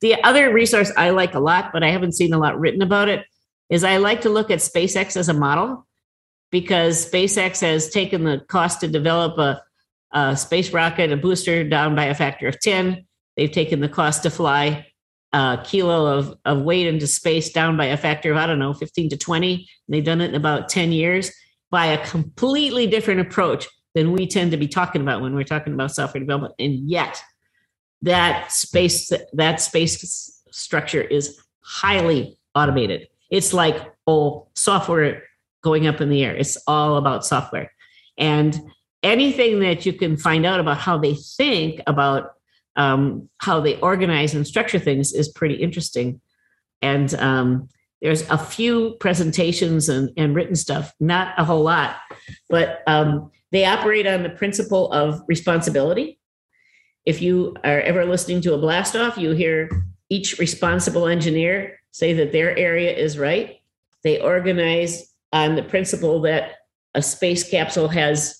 [0.00, 3.08] The other resource I like a lot, but I haven't seen a lot written about
[3.08, 3.24] it,
[3.70, 5.86] is I like to look at SpaceX as a model
[6.50, 9.62] because SpaceX has taken the cost to develop a,
[10.12, 13.06] a space rocket, a booster, down by a factor of 10.
[13.36, 14.87] They've taken the cost to fly
[15.32, 18.72] a kilo of, of weight into space down by a factor of, I don't know,
[18.72, 19.68] 15 to 20.
[19.88, 21.30] They've done it in about 10 years
[21.70, 25.74] by a completely different approach than we tend to be talking about when we're talking
[25.74, 26.54] about software development.
[26.58, 27.22] And yet,
[28.02, 33.08] that space that space structure is highly automated.
[33.30, 35.24] It's like oh, software
[35.62, 36.34] going up in the air.
[36.34, 37.72] It's all about software,
[38.16, 38.58] and
[39.02, 42.34] anything that you can find out about how they think about
[42.78, 46.20] um, how they organize and structure things is pretty interesting.
[46.80, 47.68] And um,
[48.00, 51.96] there's a few presentations and, and written stuff, not a whole lot,
[52.48, 56.20] but um, they operate on the principle of responsibility.
[57.04, 59.68] If you are ever listening to a blast off, you hear
[60.08, 63.56] each responsible engineer say that their area is right.
[64.04, 66.52] They organize on the principle that
[66.94, 68.38] a space capsule has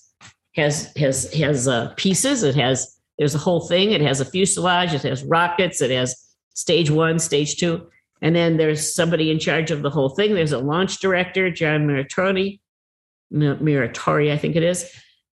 [0.55, 2.43] has has has uh, pieces.
[2.43, 3.91] It has there's a whole thing.
[3.91, 4.93] It has a fuselage.
[4.93, 5.81] It has rockets.
[5.81, 6.15] It has
[6.55, 7.87] stage one, stage two,
[8.21, 10.33] and then there's somebody in charge of the whole thing.
[10.33, 12.59] There's a launch director, John Muratore,
[13.31, 14.91] Muratore, I think it is.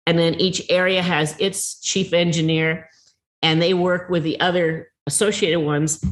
[0.05, 2.89] And then each area has its chief engineer,
[3.41, 6.03] and they work with the other associated ones.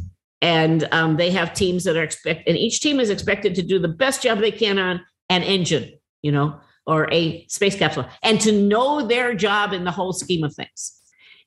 [0.42, 3.80] And um, they have teams that are expect, and each team is expected to do
[3.80, 5.92] the best job they can on an engine,
[6.22, 10.44] you know, or a space capsule and to know their job in the whole scheme
[10.44, 10.94] of things.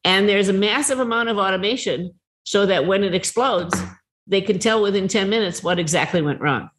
[0.05, 3.79] And there's a massive amount of automation so that when it explodes,
[4.27, 6.71] they can tell within 10 minutes what exactly went wrong.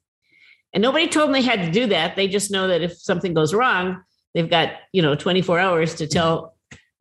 [0.74, 2.16] And nobody told them they had to do that.
[2.16, 4.02] They just know that if something goes wrong,
[4.34, 6.56] they've got, you know, 24 hours to tell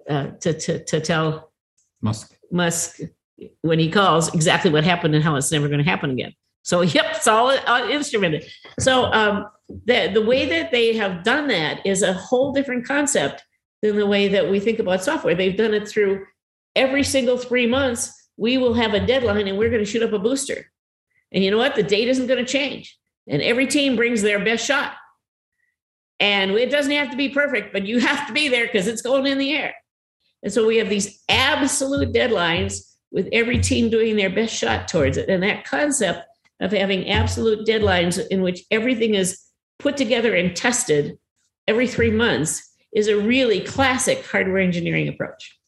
[0.08, 1.52] uh, to, to, to tell
[2.02, 2.34] Musk.
[2.50, 3.00] Musk
[3.62, 6.34] when he calls exactly what happened and how it's never going to happen again.
[6.62, 8.44] So, yep, it's all instrumented.
[8.78, 13.44] So, um, the, the way that they have done that is a whole different concept
[13.82, 15.34] than the way that we think about software.
[15.34, 16.26] They've done it through
[16.76, 20.12] every single three months, we will have a deadline and we're going to shoot up
[20.12, 20.70] a booster.
[21.32, 21.74] And you know what?
[21.74, 22.96] The date isn't going to change.
[23.28, 24.94] And every team brings their best shot.
[26.18, 29.02] And it doesn't have to be perfect, but you have to be there because it's
[29.02, 29.74] going in the air.
[30.42, 32.80] And so we have these absolute deadlines
[33.12, 35.28] with every team doing their best shot towards it.
[35.28, 36.24] And that concept
[36.60, 39.40] of having absolute deadlines in which everything is
[39.78, 41.18] put together and tested
[41.66, 45.58] every three months is a really classic hardware engineering approach.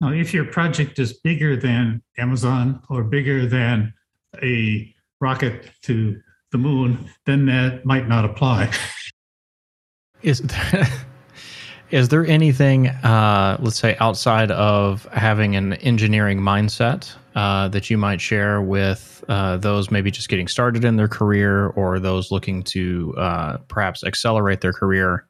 [0.00, 3.94] Now, if your project is bigger than Amazon or bigger than
[4.42, 8.70] a rocket to the moon, then that might not apply.
[10.22, 10.42] Is
[11.90, 17.96] Is there anything, uh, let's say, outside of having an engineering mindset uh, that you
[17.96, 22.62] might share with uh, those maybe just getting started in their career or those looking
[22.62, 25.26] to uh, perhaps accelerate their career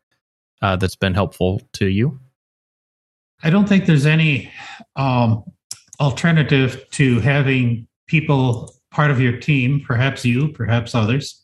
[0.62, 2.18] uh, that's been helpful to you?
[3.42, 4.50] I don't think there's any
[4.96, 5.44] um,
[6.00, 11.42] alternative to having people part of your team, perhaps you, perhaps others,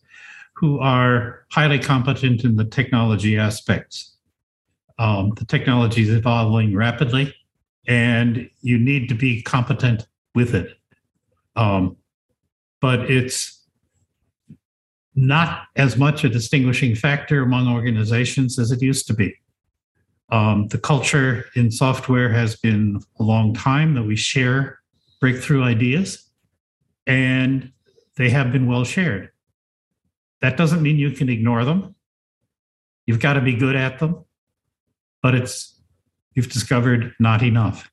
[0.55, 4.17] who are highly competent in the technology aspects.
[4.99, 7.35] Um, the technology is evolving rapidly,
[7.87, 10.07] and you need to be competent
[10.39, 10.69] with it.
[11.57, 11.97] Um,
[12.81, 13.39] but it's
[15.15, 19.35] not as much a distinguishing factor among organizations as it used to be.
[20.31, 24.79] Um, the culture in software has been a long time that we share
[25.21, 26.31] breakthrough ideas,
[27.07, 27.73] and
[28.17, 29.31] they have been well shared.
[30.43, 31.97] That doesn't mean you can ignore them.
[33.07, 34.25] You've got to be good at them
[35.23, 35.81] but it's
[36.35, 37.91] you've discovered not enough.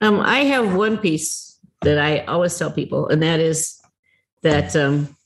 [0.00, 3.80] Um, I have one piece that I always tell people, and that is
[4.42, 5.16] that um,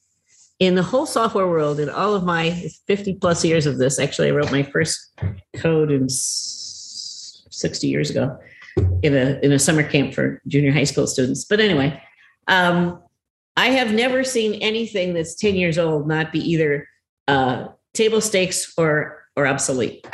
[0.58, 4.28] in the whole software world, in all of my 50 plus years of this, actually,
[4.28, 5.18] I wrote my first
[5.56, 8.38] code in 60 years ago
[9.02, 11.44] in a in a summer camp for junior high school students.
[11.44, 12.00] But anyway,
[12.46, 13.02] um,
[13.56, 16.88] I have never seen anything that's 10 years old not be either
[17.26, 20.06] uh, table stakes or or obsolete.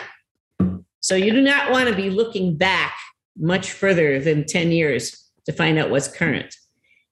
[1.00, 2.94] So you do not want to be looking back
[3.38, 6.54] much further than 10 years to find out what's current.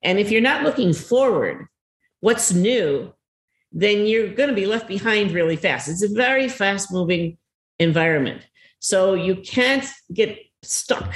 [0.02, 1.66] And if you're not looking forward,
[2.20, 3.12] what's new,
[3.72, 5.88] then you're going to be left behind really fast.
[5.88, 7.38] It's a very fast moving
[7.78, 8.46] environment.
[8.78, 11.12] So you can't get stuck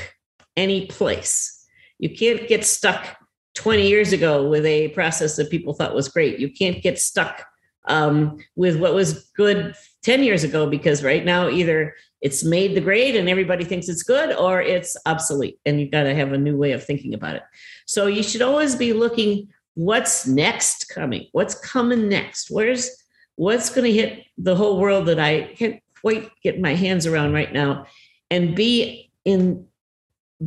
[0.57, 1.67] any place.
[1.99, 3.17] You can't get stuck
[3.55, 6.39] 20 years ago with a process that people thought was great.
[6.39, 7.45] You can't get stuck
[7.87, 12.81] um, with what was good 10 years ago because right now either it's made the
[12.81, 16.39] grade and everybody thinks it's good or it's obsolete and you've got to have a
[16.39, 17.43] new way of thinking about it.
[17.87, 21.29] So you should always be looking what's next coming?
[21.33, 22.51] What's coming next?
[22.51, 22.91] Where's
[23.37, 27.33] what's going to hit the whole world that i can't quite get my hands around
[27.33, 27.87] right now?
[28.31, 29.67] And be in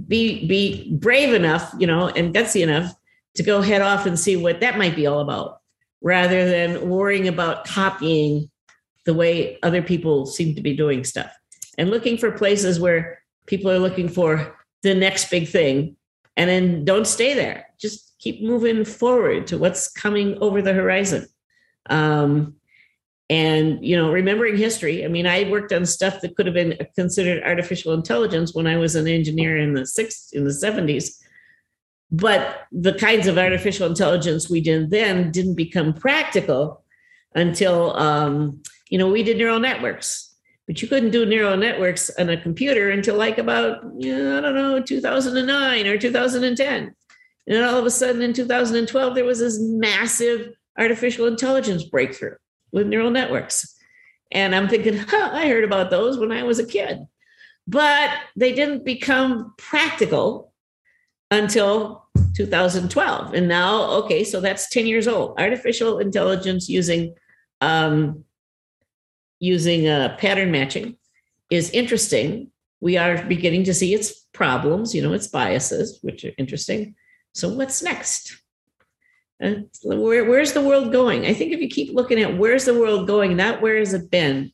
[0.07, 2.93] be be brave enough you know and gutsy enough
[3.36, 5.59] to go head off and see what that might be all about
[6.01, 8.49] rather than worrying about copying
[9.05, 11.32] the way other people seem to be doing stuff
[11.82, 15.95] and looking for places where people are looking for the next big thing.
[16.38, 17.65] And then don't stay there.
[17.79, 21.25] Just keep moving forward to what's coming over the horizon.
[21.89, 22.53] Um,
[23.32, 25.05] and you know remembering history.
[25.05, 28.75] I mean i worked on stuff that could have been considered artificial intelligence when i
[28.75, 31.17] was an engineer in the six in the 70s
[32.11, 36.84] but the kinds of artificial intelligence we did then didn't become practical
[37.34, 40.30] until um, you know we did neural networks
[40.68, 44.41] but you couldn't do neural networks on a computer until like about you know, i
[44.41, 46.95] don't know 2009 or 2010
[47.47, 52.36] and all of a sudden in 2012 there was this massive artificial intelligence breakthrough
[52.72, 53.78] with neural networks.
[54.32, 57.05] And i'm thinking huh, i heard about those when i was a kid.
[57.68, 60.53] But they didn't become practical
[61.30, 62.05] until
[62.36, 65.39] 2012 and now okay so that's 10 years old.
[65.39, 67.16] Artificial intelligence using
[67.62, 68.26] um,
[69.41, 70.95] using uh, pattern matching
[71.49, 72.49] is interesting.
[72.79, 76.95] We are beginning to see its problems, you know, its biases, which are interesting.
[77.33, 78.37] So, what's next?
[79.83, 81.25] Where, where's the world going?
[81.25, 84.11] I think if you keep looking at where's the world going, not where has it
[84.11, 84.51] been,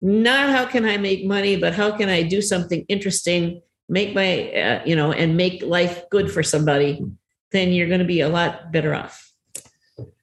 [0.00, 4.52] not how can I make money, but how can I do something interesting, make my,
[4.52, 7.04] uh, you know, and make life good for somebody,
[7.50, 9.32] then you're going to be a lot better off.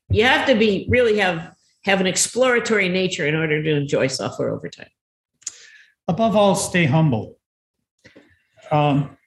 [0.09, 1.54] You have to be really have
[1.85, 4.89] have an exploratory nature in order to enjoy software over time.
[6.07, 7.37] Above all, stay humble.
[8.71, 9.17] Um,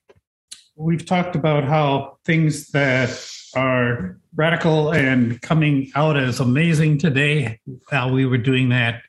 [0.76, 3.10] we've talked about how things that
[3.54, 9.02] are radical and coming out as amazing today, how we were doing that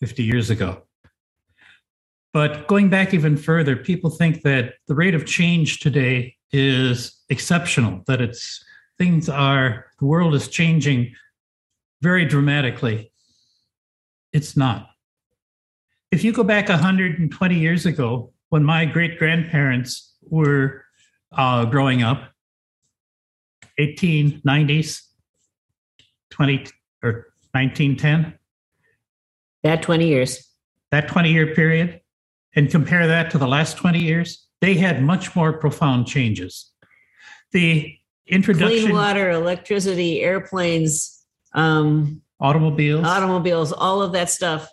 [0.00, 0.82] 50 years ago.
[2.32, 8.02] But going back even further, people think that the rate of change today is exceptional,
[8.06, 8.62] that it's
[8.98, 11.14] things are, the world is changing
[12.02, 13.12] very dramatically.
[14.32, 14.88] It's not.
[16.10, 20.84] If you go back 120 years ago, when my great grandparents were
[21.32, 22.30] uh, growing up,
[23.80, 25.00] 1890s,
[26.30, 26.66] 20
[27.02, 28.34] or 1910,
[29.62, 30.50] That 20 years.
[30.90, 32.00] that 20 year period,
[32.54, 36.70] and compare that to the last 20 years, they had much more profound changes.
[37.52, 37.96] The
[38.26, 41.21] introduction Clean water, electricity, airplanes,
[41.54, 44.68] um, automobiles, automobiles, all of that stuff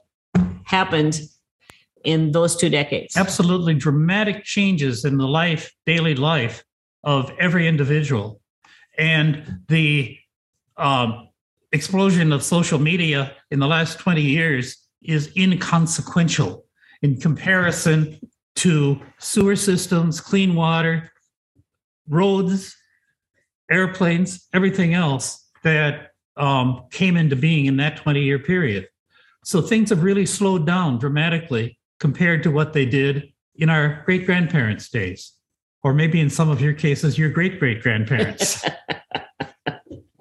[0.66, 1.20] happened
[2.04, 3.18] in those two decades.
[3.18, 6.64] absolutely dramatic changes in the life, daily life
[7.04, 8.42] of every individual.
[8.98, 10.18] And the
[10.78, 11.30] um,
[11.72, 16.66] explosion of social media in the last 20 years is inconsequential
[17.02, 18.20] in comparison
[18.56, 21.12] to sewer systems, clean water,
[22.08, 22.76] roads,
[23.72, 26.09] airplanes, everything else that
[26.40, 28.88] um, came into being in that 20 year period.
[29.44, 34.26] So things have really slowed down dramatically compared to what they did in our great
[34.26, 35.34] grandparents' days,
[35.84, 38.64] or maybe in some of your cases, your great great grandparents.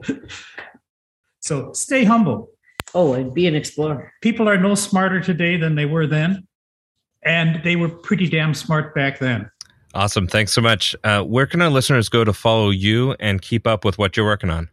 [1.41, 2.51] so stay humble.
[2.95, 4.13] oh, and be an explorer.
[4.23, 6.47] People are no smarter today than they were then,
[7.23, 9.51] and they were pretty damn smart back then.
[9.95, 10.27] Awesome.
[10.27, 10.95] Thanks so much.
[11.03, 14.27] Uh, where can our listeners go to follow you and keep up with what you're
[14.27, 14.69] working on?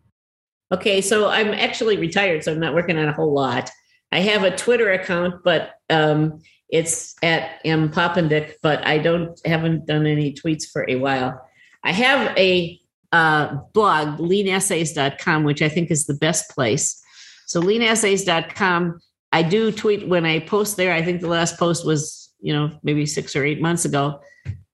[0.76, 3.72] Okay, so I'm actually retired, so I'm not working on a whole lot.
[4.12, 9.86] I have a Twitter account, but um, it's at m Poppendieck, but I don't haven't
[9.86, 11.42] done any tweets for a while.
[11.86, 12.78] I have a
[13.14, 17.02] uh, blog, leanessays.com, which I think is the best place.
[17.46, 19.00] So leanessays.com,
[19.32, 20.92] I do tweet when I post there.
[20.92, 24.20] I think the last post was, you know, maybe six or eight months ago.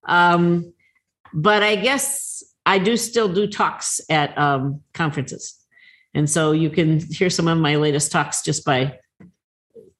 [0.06, 0.74] Um,
[1.32, 5.61] but I guess I do still do talks at um, conferences.
[6.14, 9.00] And so you can hear some of my latest talks just by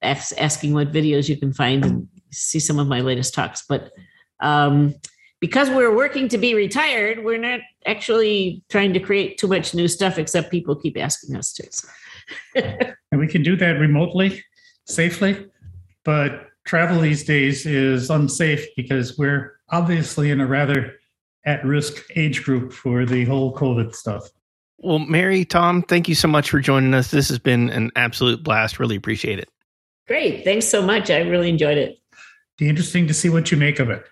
[0.02, 3.64] asking what videos you can find and see some of my latest talks.
[3.68, 3.92] But
[4.40, 4.94] um,
[5.40, 9.88] because we're working to be retired, we're not actually trying to create too much new
[9.88, 12.94] stuff, except people keep asking us to.
[13.12, 14.42] And we can do that remotely,
[14.86, 15.46] safely.
[16.02, 20.94] But travel these days is unsafe because we're obviously in a rather
[21.44, 24.30] at risk age group for the whole COVID stuff.
[24.82, 27.10] Well, Mary, Tom, thank you so much for joining us.
[27.10, 28.80] This has been an absolute blast.
[28.80, 29.48] Really appreciate it.
[30.08, 30.42] Great.
[30.42, 31.08] Thanks so much.
[31.08, 32.00] I really enjoyed it.
[32.58, 34.04] Be interesting to see what you make of it.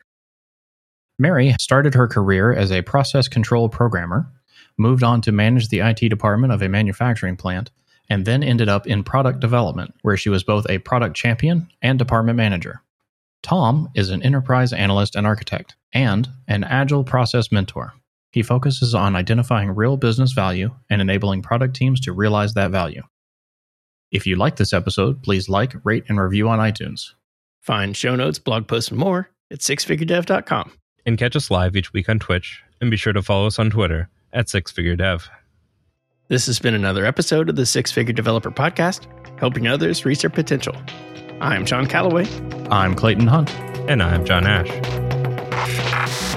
[1.18, 4.30] Mary started her career as a process control programmer,
[4.78, 7.70] moved on to manage the IT department of a manufacturing plant,
[8.08, 11.98] and then ended up in product development, where she was both a product champion and
[11.98, 12.80] department manager.
[13.42, 17.92] Tom is an enterprise analyst and architect, and an agile process mentor.
[18.32, 23.02] He focuses on identifying real business value and enabling product teams to realize that value.
[24.12, 27.12] If you like this episode, please like, rate, and review on iTunes.
[27.60, 30.72] Find show notes, blog posts, and more at sixfiguredev.com.
[31.06, 32.62] And catch us live each week on Twitch.
[32.80, 35.28] And be sure to follow us on Twitter at Six Figure Dev.
[36.28, 39.06] This has been another episode of the Six Figure Developer Podcast,
[39.38, 40.76] helping others reach their potential.
[41.40, 42.28] I'm Sean Callaway.
[42.70, 43.50] I'm Clayton Hunt.
[43.88, 46.29] And I'm John Ash.